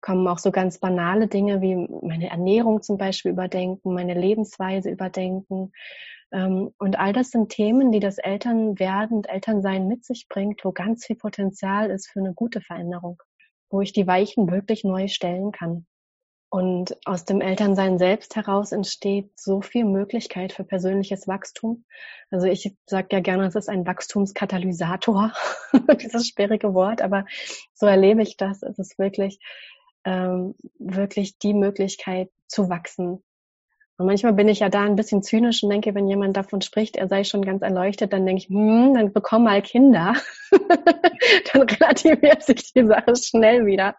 Kommen 0.00 0.28
auch 0.28 0.38
so 0.38 0.50
ganz 0.50 0.78
banale 0.78 1.28
Dinge 1.28 1.62
wie 1.62 1.76
meine 2.06 2.28
Ernährung 2.28 2.82
zum 2.82 2.98
Beispiel 2.98 3.32
überdenken, 3.32 3.94
meine 3.94 4.12
Lebensweise 4.12 4.90
überdenken. 4.90 5.72
Ähm, 6.30 6.74
und 6.78 6.98
all 6.98 7.14
das 7.14 7.30
sind 7.30 7.48
Themen, 7.48 7.90
die 7.90 8.00
das 8.00 8.18
Elternwerden 8.18 9.16
und 9.18 9.28
Elternsein 9.30 9.88
mit 9.88 10.04
sich 10.04 10.28
bringt, 10.28 10.62
wo 10.64 10.72
ganz 10.72 11.06
viel 11.06 11.16
Potenzial 11.16 11.90
ist 11.90 12.10
für 12.10 12.20
eine 12.20 12.34
gute 12.34 12.60
Veränderung 12.60 13.18
wo 13.74 13.80
ich 13.80 13.92
die 13.92 14.06
Weichen 14.06 14.50
wirklich 14.52 14.84
neu 14.84 15.08
stellen 15.08 15.50
kann. 15.50 15.84
Und 16.48 16.96
aus 17.04 17.24
dem 17.24 17.40
Elternsein 17.40 17.98
selbst 17.98 18.36
heraus 18.36 18.70
entsteht 18.70 19.32
so 19.36 19.60
viel 19.62 19.84
Möglichkeit 19.84 20.52
für 20.52 20.62
persönliches 20.62 21.26
Wachstum. 21.26 21.84
Also 22.30 22.46
ich 22.46 22.72
sage 22.86 23.08
ja 23.10 23.18
gerne, 23.18 23.46
es 23.46 23.56
ist 23.56 23.68
ein 23.68 23.84
Wachstumskatalysator, 23.84 25.32
dieses 26.00 26.28
sperrige 26.28 26.72
Wort, 26.72 27.02
aber 27.02 27.26
so 27.74 27.86
erlebe 27.86 28.22
ich 28.22 28.36
das. 28.36 28.62
Es 28.62 28.78
ist 28.78 28.96
wirklich, 29.00 29.40
ähm, 30.04 30.54
wirklich 30.78 31.38
die 31.38 31.54
Möglichkeit 31.54 32.30
zu 32.46 32.68
wachsen, 32.68 33.24
und 33.96 34.06
manchmal 34.06 34.32
bin 34.32 34.48
ich 34.48 34.58
ja 34.58 34.68
da 34.68 34.82
ein 34.82 34.96
bisschen 34.96 35.22
zynisch 35.22 35.62
und 35.62 35.70
denke, 35.70 35.94
wenn 35.94 36.08
jemand 36.08 36.36
davon 36.36 36.60
spricht, 36.60 36.96
er 36.96 37.06
sei 37.06 37.22
schon 37.22 37.42
ganz 37.42 37.62
erleuchtet, 37.62 38.12
dann 38.12 38.26
denke 38.26 38.42
ich, 38.42 38.48
hm, 38.48 38.92
dann 38.94 39.12
bekomm 39.12 39.44
mal 39.44 39.62
Kinder. 39.62 40.14
dann 41.52 41.62
relativiert 41.62 42.42
sich 42.42 42.72
die 42.72 42.86
Sache 42.86 43.14
schnell 43.14 43.66
wieder. 43.66 43.94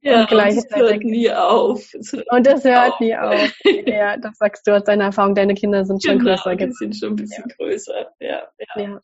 Ja, 0.00 0.22
und, 0.22 0.32
und 0.32 0.38
das 0.38 0.66
hört 0.70 1.04
nie 1.04 1.30
auf. 1.30 1.92
Und 2.30 2.46
das 2.46 2.64
hört 2.64 2.94
auf. 2.94 3.00
nie 3.00 3.14
auf. 3.14 3.52
Ja, 3.86 4.16
das 4.16 4.38
sagst 4.38 4.66
du 4.66 4.74
aus 4.74 4.84
deiner 4.84 5.04
Erfahrung, 5.04 5.34
deine 5.34 5.54
Kinder 5.54 5.84
sind 5.84 6.02
schon 6.02 6.18
genau, 6.18 6.36
größer. 6.36 6.56
Die 6.56 6.72
sind 6.72 6.96
schon 6.96 7.10
ein 7.10 7.16
bisschen 7.16 7.44
ja. 7.48 7.54
größer. 7.56 8.10
Ja. 8.18 8.42
Ja. 8.58 8.82
ja. 8.82 9.00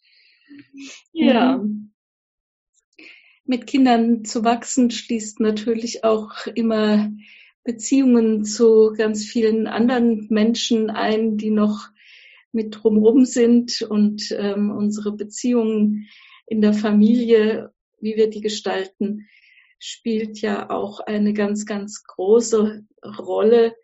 ja. 1.12 1.56
Mhm. 1.58 1.92
Mit 3.44 3.66
Kindern 3.66 4.24
zu 4.24 4.42
wachsen 4.44 4.90
schließt 4.90 5.40
natürlich 5.40 6.04
auch 6.04 6.46
immer 6.54 7.10
Beziehungen 7.68 8.46
zu 8.46 8.94
ganz 8.96 9.26
vielen 9.26 9.66
anderen 9.66 10.26
Menschen 10.30 10.88
ein, 10.88 11.36
die 11.36 11.50
noch 11.50 11.90
mit 12.50 12.74
drumherum 12.74 13.26
sind 13.26 13.82
und 13.82 14.34
ähm, 14.38 14.70
unsere 14.70 15.12
Beziehungen 15.12 16.08
in 16.46 16.62
der 16.62 16.72
Familie, 16.72 17.70
wie 18.00 18.16
wir 18.16 18.30
die 18.30 18.40
gestalten, 18.40 19.28
spielt 19.78 20.40
ja 20.40 20.70
auch 20.70 21.00
eine 21.00 21.34
ganz, 21.34 21.66
ganz 21.66 22.04
große 22.04 22.86
Rolle 23.04 23.76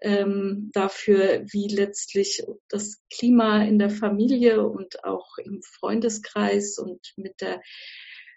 ähm, 0.00 0.70
dafür, 0.72 1.44
wie 1.52 1.68
letztlich 1.68 2.42
das 2.70 3.02
Klima 3.12 3.62
in 3.64 3.78
der 3.78 3.90
Familie 3.90 4.66
und 4.66 5.04
auch 5.04 5.36
im 5.36 5.60
Freundeskreis 5.62 6.78
und 6.78 7.12
mit 7.16 7.42
der 7.42 7.60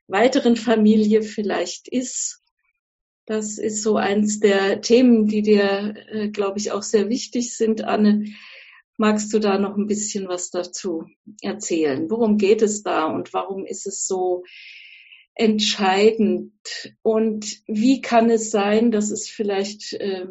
weiteren 0.07 0.57
Familie 0.57 1.23
vielleicht 1.23 1.87
ist. 1.87 2.42
Das 3.25 3.57
ist 3.57 3.83
so 3.83 3.95
eins 3.95 4.39
der 4.39 4.81
Themen, 4.81 5.27
die 5.27 5.41
dir, 5.41 5.95
äh, 6.09 6.29
glaube 6.29 6.59
ich, 6.59 6.71
auch 6.71 6.83
sehr 6.83 7.09
wichtig 7.09 7.55
sind, 7.55 7.83
Anne. 7.83 8.25
Magst 8.97 9.33
du 9.33 9.39
da 9.39 9.57
noch 9.57 9.77
ein 9.77 9.87
bisschen 9.87 10.27
was 10.27 10.51
dazu 10.51 11.05
erzählen? 11.41 12.09
Worum 12.09 12.37
geht 12.37 12.61
es 12.61 12.83
da 12.83 13.05
und 13.05 13.33
warum 13.33 13.65
ist 13.65 13.87
es 13.87 14.05
so 14.05 14.43
entscheidend? 15.35 16.51
Und 17.01 17.61
wie 17.65 18.01
kann 18.01 18.29
es 18.29 18.51
sein, 18.51 18.91
dass 18.91 19.09
es 19.09 19.29
vielleicht, 19.29 19.93
äh, 19.93 20.27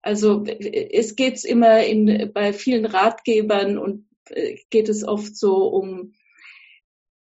also 0.00 0.44
es 0.44 1.16
geht 1.16 1.44
immer 1.44 1.84
in, 1.84 2.30
bei 2.32 2.52
vielen 2.52 2.86
Ratgebern 2.86 3.78
und 3.78 4.06
äh, 4.30 4.56
geht 4.70 4.88
es 4.88 5.04
oft 5.04 5.36
so 5.36 5.68
um 5.68 6.14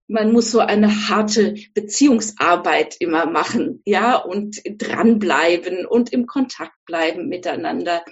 man 0.07 0.31
muss 0.31 0.51
so 0.51 0.59
eine 0.59 1.09
harte 1.09 1.55
Beziehungsarbeit 1.73 2.95
immer 2.99 3.25
machen, 3.25 3.81
ja, 3.85 4.15
und 4.15 4.61
dranbleiben 4.65 5.85
und 5.85 6.13
im 6.13 6.25
Kontakt 6.25 6.75
bleiben 6.85 7.27
miteinander. 7.27 8.03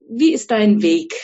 Wie 0.00 0.32
ist 0.32 0.50
dein 0.50 0.82
Weg 0.82 1.14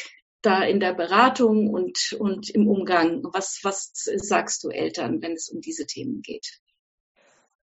da 0.43 0.62
in 0.62 0.81
der 0.81 0.95
Beratung 0.95 1.69
und, 1.69 2.17
und 2.19 2.51
im 2.51 2.69
Umgang? 2.69 3.23
Was, 3.33 3.61
was 3.62 3.93
sagst 3.95 4.64
du 4.64 4.71
Eltern, 4.71 5.23
wenn 5.23 5.33
es 5.33 5.49
um 5.49 5.61
diese 5.61 5.87
Themen 5.87 6.23
geht? 6.23 6.61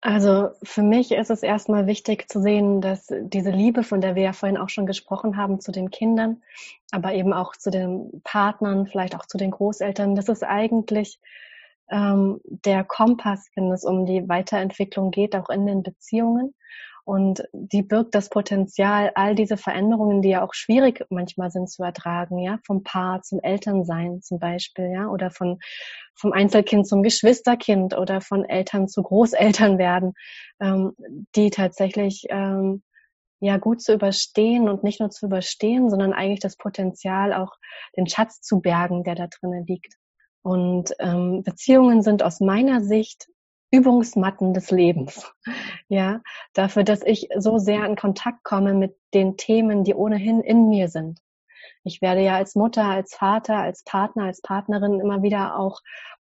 Also 0.01 0.49
für 0.63 0.83
mich 0.83 1.11
ist 1.13 1.29
es 1.29 1.43
erstmal 1.43 1.87
wichtig 1.87 2.29
zu 2.29 2.41
sehen, 2.41 2.81
dass 2.81 3.07
diese 3.09 3.51
Liebe, 3.51 3.83
von 3.83 4.01
der 4.01 4.15
wir 4.15 4.23
ja 4.23 4.33
vorhin 4.33 4.57
auch 4.57 4.67
schon 4.67 4.85
gesprochen 4.85 5.37
haben, 5.37 5.61
zu 5.61 5.71
den 5.71 5.91
Kindern, 5.91 6.43
aber 6.91 7.13
eben 7.13 7.31
auch 7.31 7.55
zu 7.55 7.71
den 7.71 8.21
Partnern, 8.25 8.85
vielleicht 8.85 9.15
auch 9.15 9.25
zu 9.25 9.37
den 9.37 9.51
Großeltern, 9.51 10.15
das 10.15 10.27
ist 10.27 10.43
eigentlich 10.43 11.19
ähm, 11.89 12.39
der 12.43 12.83
Kompass, 12.83 13.49
wenn 13.55 13.71
es 13.71 13.83
um 13.83 14.05
die 14.05 14.27
Weiterentwicklung 14.27 15.11
geht, 15.11 15.35
auch 15.35 15.49
in 15.49 15.65
den 15.65 15.83
Beziehungen. 15.83 16.53
Und 17.05 17.43
die 17.51 17.81
birgt 17.81 18.15
das 18.15 18.29
Potenzial, 18.29 19.11
all 19.15 19.35
diese 19.35 19.57
Veränderungen, 19.57 20.21
die 20.21 20.29
ja 20.29 20.43
auch 20.43 20.53
schwierig 20.53 21.05
manchmal 21.09 21.51
sind 21.51 21.69
zu 21.69 21.83
ertragen, 21.83 22.39
ja, 22.39 22.59
vom 22.65 22.83
Paar 22.83 23.21
zum 23.23 23.41
Elternsein 23.41 24.21
zum 24.21 24.39
Beispiel, 24.39 24.89
ja, 24.93 25.07
oder 25.07 25.29
von, 25.29 25.59
vom 26.15 26.31
Einzelkind 26.31 26.87
zum 26.87 27.03
Geschwisterkind 27.03 27.97
oder 27.97 28.21
von 28.21 28.45
Eltern 28.45 28.87
zu 28.87 29.03
Großeltern 29.03 29.77
werden, 29.77 30.13
ähm, 30.61 30.93
die 31.35 31.49
tatsächlich, 31.49 32.25
ähm, 32.29 32.83
ja, 33.41 33.57
gut 33.57 33.81
zu 33.81 33.93
überstehen 33.93 34.69
und 34.69 34.85
nicht 34.85 35.01
nur 35.01 35.09
zu 35.09 35.25
überstehen, 35.25 35.89
sondern 35.89 36.13
eigentlich 36.13 36.39
das 36.39 36.55
Potenzial 36.55 37.33
auch 37.33 37.51
den 37.97 38.07
Schatz 38.07 38.39
zu 38.39 38.61
bergen, 38.61 39.03
der 39.03 39.15
da 39.15 39.27
drinnen 39.27 39.65
liegt. 39.67 39.97
Und 40.43 40.93
ähm, 40.99 41.41
Beziehungen 41.43 42.01
sind 42.01 42.21
aus 42.21 42.39
meiner 42.39 42.81
Sicht 42.81 43.27
Übungsmatten 43.71 44.53
des 44.53 44.71
Lebens. 44.71 45.31
Ja, 45.89 46.21
dafür, 46.53 46.83
dass 46.83 47.03
ich 47.03 47.29
so 47.37 47.59
sehr 47.59 47.85
in 47.85 47.95
Kontakt 47.95 48.43
komme 48.43 48.73
mit 48.73 48.95
den 49.13 49.37
Themen, 49.37 49.83
die 49.83 49.93
ohnehin 49.93 50.41
in 50.41 50.67
mir 50.67 50.87
sind. 50.87 51.19
Ich 51.83 52.01
werde 52.01 52.21
ja 52.21 52.35
als 52.35 52.55
Mutter, 52.55 52.85
als 52.85 53.13
Vater, 53.13 53.57
als 53.57 53.83
Partner, 53.83 54.23
als 54.23 54.41
Partnerin 54.41 54.99
immer 54.99 55.21
wieder 55.21 55.59
auch 55.59 55.81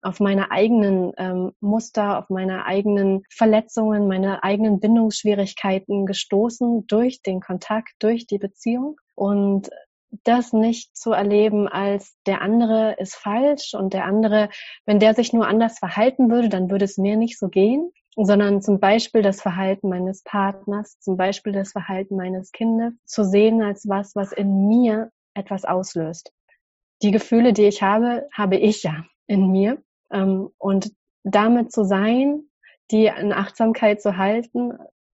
auf 0.04 0.20
meine 0.20 0.52
eigenen 0.52 1.14
ähm, 1.18 1.54
Muster, 1.62 2.20
auf 2.20 2.30
meine 2.30 2.66
eigenen 2.66 3.24
Verletzungen, 3.32 4.08
meine 4.08 4.44
eigenen 4.44 4.80
Bindungsschwierigkeiten 4.80 6.06
gestoßen 6.06 6.86
durch 6.86 7.24
den 7.24 7.40
Kontakt, 7.40 7.94
durch 8.00 8.28
die 8.28 8.38
Beziehung. 8.38 8.98
Und 9.16 9.70
das 10.24 10.54
nicht 10.54 10.96
zu 10.96 11.12
erleben 11.12 11.68
als 11.68 12.16
der 12.26 12.42
andere 12.42 12.96
ist 13.00 13.16
falsch 13.16 13.74
und 13.74 13.94
der 13.94 14.06
andere, 14.06 14.50
wenn 14.86 15.00
der 15.00 15.14
sich 15.14 15.34
nur 15.34 15.48
anders 15.48 15.80
verhalten 15.80 16.30
würde, 16.30 16.50
dann 16.50 16.70
würde 16.70 16.86
es 16.86 16.98
mir 16.98 17.18
nicht 17.18 17.38
so 17.38 17.50
gehen, 17.50 17.92
sondern 18.16 18.62
zum 18.62 18.80
Beispiel 18.80 19.22
das 19.22 19.42
Verhalten 19.42 19.90
meines 19.90 20.24
Partners, 20.24 21.00
zum 21.00 21.18
Beispiel 21.18 21.54
das 21.54 21.72
Verhalten 21.72 22.16
meines 22.16 22.52
Kindes 22.52 22.94
zu 23.06 23.24
sehen 23.24 23.62
als 23.62 23.88
was, 23.88 24.16
was 24.16 24.32
in 24.32 24.68
mir 24.68 25.12
etwas 25.34 25.66
auslöst. 25.66 26.32
Die 27.02 27.12
Gefühle, 27.12 27.54
die 27.54 27.66
ich 27.66 27.82
habe, 27.82 28.28
habe 28.34 28.56
ich 28.56 28.84
ja 28.84 29.06
in 29.28 29.52
mir. 29.52 29.82
Ähm, 30.12 30.50
und 30.58 30.92
damit 31.24 31.72
zu 31.72 31.84
sein, 31.84 32.44
die 32.92 33.08
in 33.08 33.34
Achtsamkeit 33.34 34.02
zu 34.02 34.18
halten, 34.18 34.74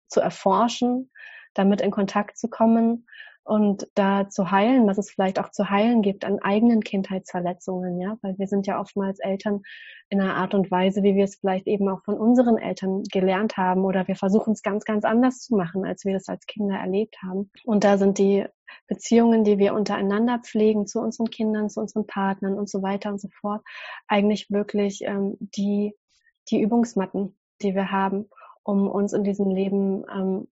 zu 0.09 0.21
erforschen, 0.21 1.11
damit 1.55 1.81
in 1.81 1.91
Kontakt 1.91 2.39
zu 2.39 2.49
kommen 2.49 3.07
und 3.49 3.89
da 3.95 4.29
zu 4.29 4.51
heilen, 4.51 4.87
was 4.87 4.99
es 4.99 5.11
vielleicht 5.11 5.41
auch 5.41 5.51
zu 5.51 5.71
heilen 5.71 6.03
gibt 6.03 6.27
an 6.27 6.39
eigenen 6.39 6.83
Kindheitsverletzungen, 6.85 7.99
ja, 7.99 8.19
weil 8.21 8.37
wir 8.37 8.47
sind 8.47 8.67
ja 8.67 8.79
oftmals 8.79 9.21
Eltern 9.21 9.63
in 10.11 10.21
einer 10.21 10.35
Art 10.35 10.53
und 10.53 10.71
Weise, 10.71 11.03
wie 11.03 11.15
wir 11.15 11.25
es 11.25 11.37
vielleicht 11.37 11.67
eben 11.67 11.89
auch 11.89 12.05
von 12.05 12.19
unseren 12.19 12.59
Eltern 12.59 13.05
gelernt 13.05 13.57
haben 13.57 13.87
oder 13.87 14.07
wir 14.07 14.17
versuchen 14.17 14.53
es 14.53 14.63
ganz, 14.63 14.85
ganz 14.85 15.07
anders 15.07 15.41
zu 15.41 15.57
machen, 15.57 15.87
als 15.87 16.05
wir 16.05 16.13
das 16.13 16.29
als 16.29 16.45
Kinder 16.45 16.77
erlebt 16.77 17.17
haben. 17.23 17.51
Und 17.65 17.85
da 17.85 17.97
sind 17.97 18.19
die 18.19 18.45
Beziehungen, 18.87 19.45
die 19.45 19.57
wir 19.57 19.73
untereinander 19.73 20.41
pflegen 20.41 20.87
zu 20.87 21.01
unseren 21.01 21.31
Kindern, 21.31 21.71
zu 21.71 21.81
unseren 21.81 22.07
Partnern 22.07 22.53
und 22.59 22.69
so 22.69 22.83
weiter 22.83 23.09
und 23.09 23.19
so 23.19 23.29
fort, 23.41 23.63
eigentlich 24.09 24.51
wirklich 24.51 25.01
ähm, 25.05 25.39
die, 25.41 25.95
die 26.51 26.61
Übungsmatten, 26.61 27.35
die 27.63 27.75
wir 27.75 27.91
haben, 27.91 28.29
um 28.63 28.91
uns 28.91 29.15
in 29.15 29.25
diesem 29.25 29.49
Leben 29.49 30.05
ähm, 30.15 30.49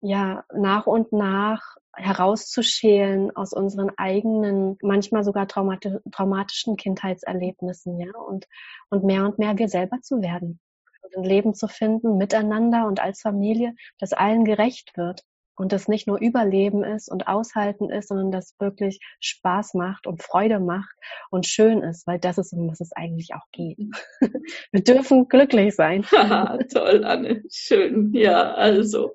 ja 0.00 0.44
nach 0.54 0.86
und 0.86 1.12
nach 1.12 1.76
herauszuschälen 1.94 3.34
aus 3.34 3.52
unseren 3.52 3.90
eigenen, 3.96 4.78
manchmal 4.82 5.24
sogar 5.24 5.48
traumati 5.48 5.96
traumatischen 6.12 6.76
Kindheitserlebnissen, 6.76 7.98
ja, 7.98 8.12
und, 8.16 8.46
und 8.90 9.04
mehr 9.04 9.24
und 9.24 9.38
mehr 9.38 9.58
wir 9.58 9.68
selber 9.68 10.00
zu 10.00 10.22
werden. 10.22 10.60
Und 11.02 11.16
ein 11.16 11.24
Leben 11.24 11.54
zu 11.54 11.68
finden, 11.68 12.16
miteinander 12.18 12.86
und 12.86 13.00
als 13.00 13.20
Familie, 13.20 13.74
das 13.98 14.12
allen 14.12 14.44
gerecht 14.44 14.96
wird 14.96 15.24
und 15.58 15.72
das 15.72 15.88
nicht 15.88 16.06
nur 16.06 16.20
Überleben 16.20 16.84
ist 16.84 17.10
und 17.10 17.26
Aushalten 17.26 17.90
ist, 17.90 18.08
sondern 18.08 18.30
das 18.30 18.54
wirklich 18.58 19.00
Spaß 19.20 19.74
macht 19.74 20.06
und 20.06 20.22
Freude 20.22 20.60
macht 20.60 20.94
und 21.30 21.46
schön 21.46 21.82
ist, 21.82 22.06
weil 22.06 22.18
das 22.18 22.38
ist, 22.38 22.52
um 22.52 22.68
was 22.68 22.80
es 22.80 22.92
eigentlich 22.92 23.34
auch 23.34 23.46
geht. 23.52 23.78
Wir 24.72 24.82
dürfen 24.82 25.28
glücklich 25.28 25.74
sein. 25.74 26.02
Toll, 26.72 27.04
Anne. 27.04 27.42
Schön. 27.50 28.12
Ja, 28.14 28.52
also 28.54 29.12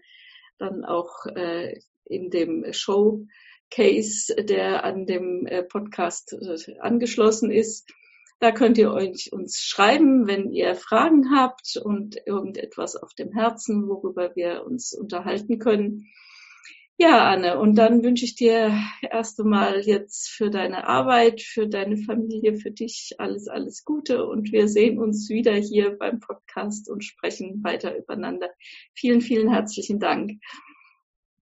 dann 0.59 0.87
auch 0.87 1.27
äh, 1.27 1.79
in 2.07 2.31
dem 2.31 2.73
Showcase, 2.73 4.35
der 4.37 4.85
an 4.85 5.05
dem 5.05 5.47
äh, 5.47 5.63
Podcast 5.63 6.33
äh, 6.33 6.79
angeschlossen 6.79 7.51
ist. 7.51 7.93
Da 8.41 8.51
könnt 8.51 8.79
ihr 8.79 8.93
euch 8.93 9.31
uns 9.31 9.59
schreiben, 9.59 10.27
wenn 10.27 10.53
ihr 10.53 10.75
Fragen 10.75 11.37
habt 11.37 11.77
und 11.77 12.17
irgendetwas 12.27 12.97
auf 12.97 13.13
dem 13.13 13.33
Herzen, 13.33 13.89
worüber 13.89 14.35
wir 14.37 14.65
uns 14.65 14.95
unterhalten 14.95 15.59
können. 15.59 16.07
Ja, 16.97 17.29
Anne, 17.29 17.59
und 17.59 17.75
dann 17.75 18.05
wünsche 18.05 18.25
ich 18.25 18.37
dir 18.37 18.73
erst 19.03 19.41
einmal 19.41 19.81
jetzt 19.81 20.29
für 20.29 20.49
deine 20.49 20.87
Arbeit, 20.87 21.43
für 21.43 21.67
deine 21.67 21.97
Familie, 21.97 22.55
für 22.55 22.71
dich 22.71 23.17
alles, 23.19 23.49
alles 23.49 23.85
Gute 23.85 24.25
und 24.27 24.53
wir 24.53 24.69
sehen 24.69 25.01
uns 25.01 25.29
wieder 25.29 25.55
hier 25.55 25.99
beim 25.99 26.21
Podcast 26.21 26.89
und 26.89 27.03
sprechen 27.03 27.65
weiter 27.65 27.97
übereinander. 27.97 28.49
Vielen, 28.95 29.23
vielen 29.23 29.53
herzlichen 29.53 29.99
Dank. 29.99 30.41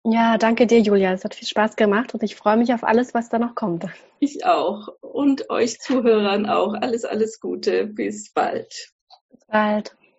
Ja, 0.03 0.37
danke 0.37 0.67
dir, 0.67 0.79
Julia. 0.79 1.11
Es 1.11 1.25
hat 1.25 1.35
viel 1.35 1.47
Spaß 1.47 1.75
gemacht 1.75 2.13
und 2.13 2.23
ich 2.23 2.35
freue 2.35 2.57
mich 2.57 2.73
auf 2.73 2.83
alles, 2.83 3.13
was 3.13 3.27
da 3.29 3.37
noch 3.37 3.53
kommt. 3.53 3.85
Ich 4.19 4.45
auch. 4.45 4.87
Und 5.01 5.49
euch 5.49 5.79
Zuhörern 5.79 6.47
auch. 6.47 6.73
Alles, 6.73 7.05
alles 7.05 7.39
Gute. 7.39 7.85
Bis 7.85 8.31
bald. 8.33 8.93
Bis 9.29 9.45
bald. 9.47 9.95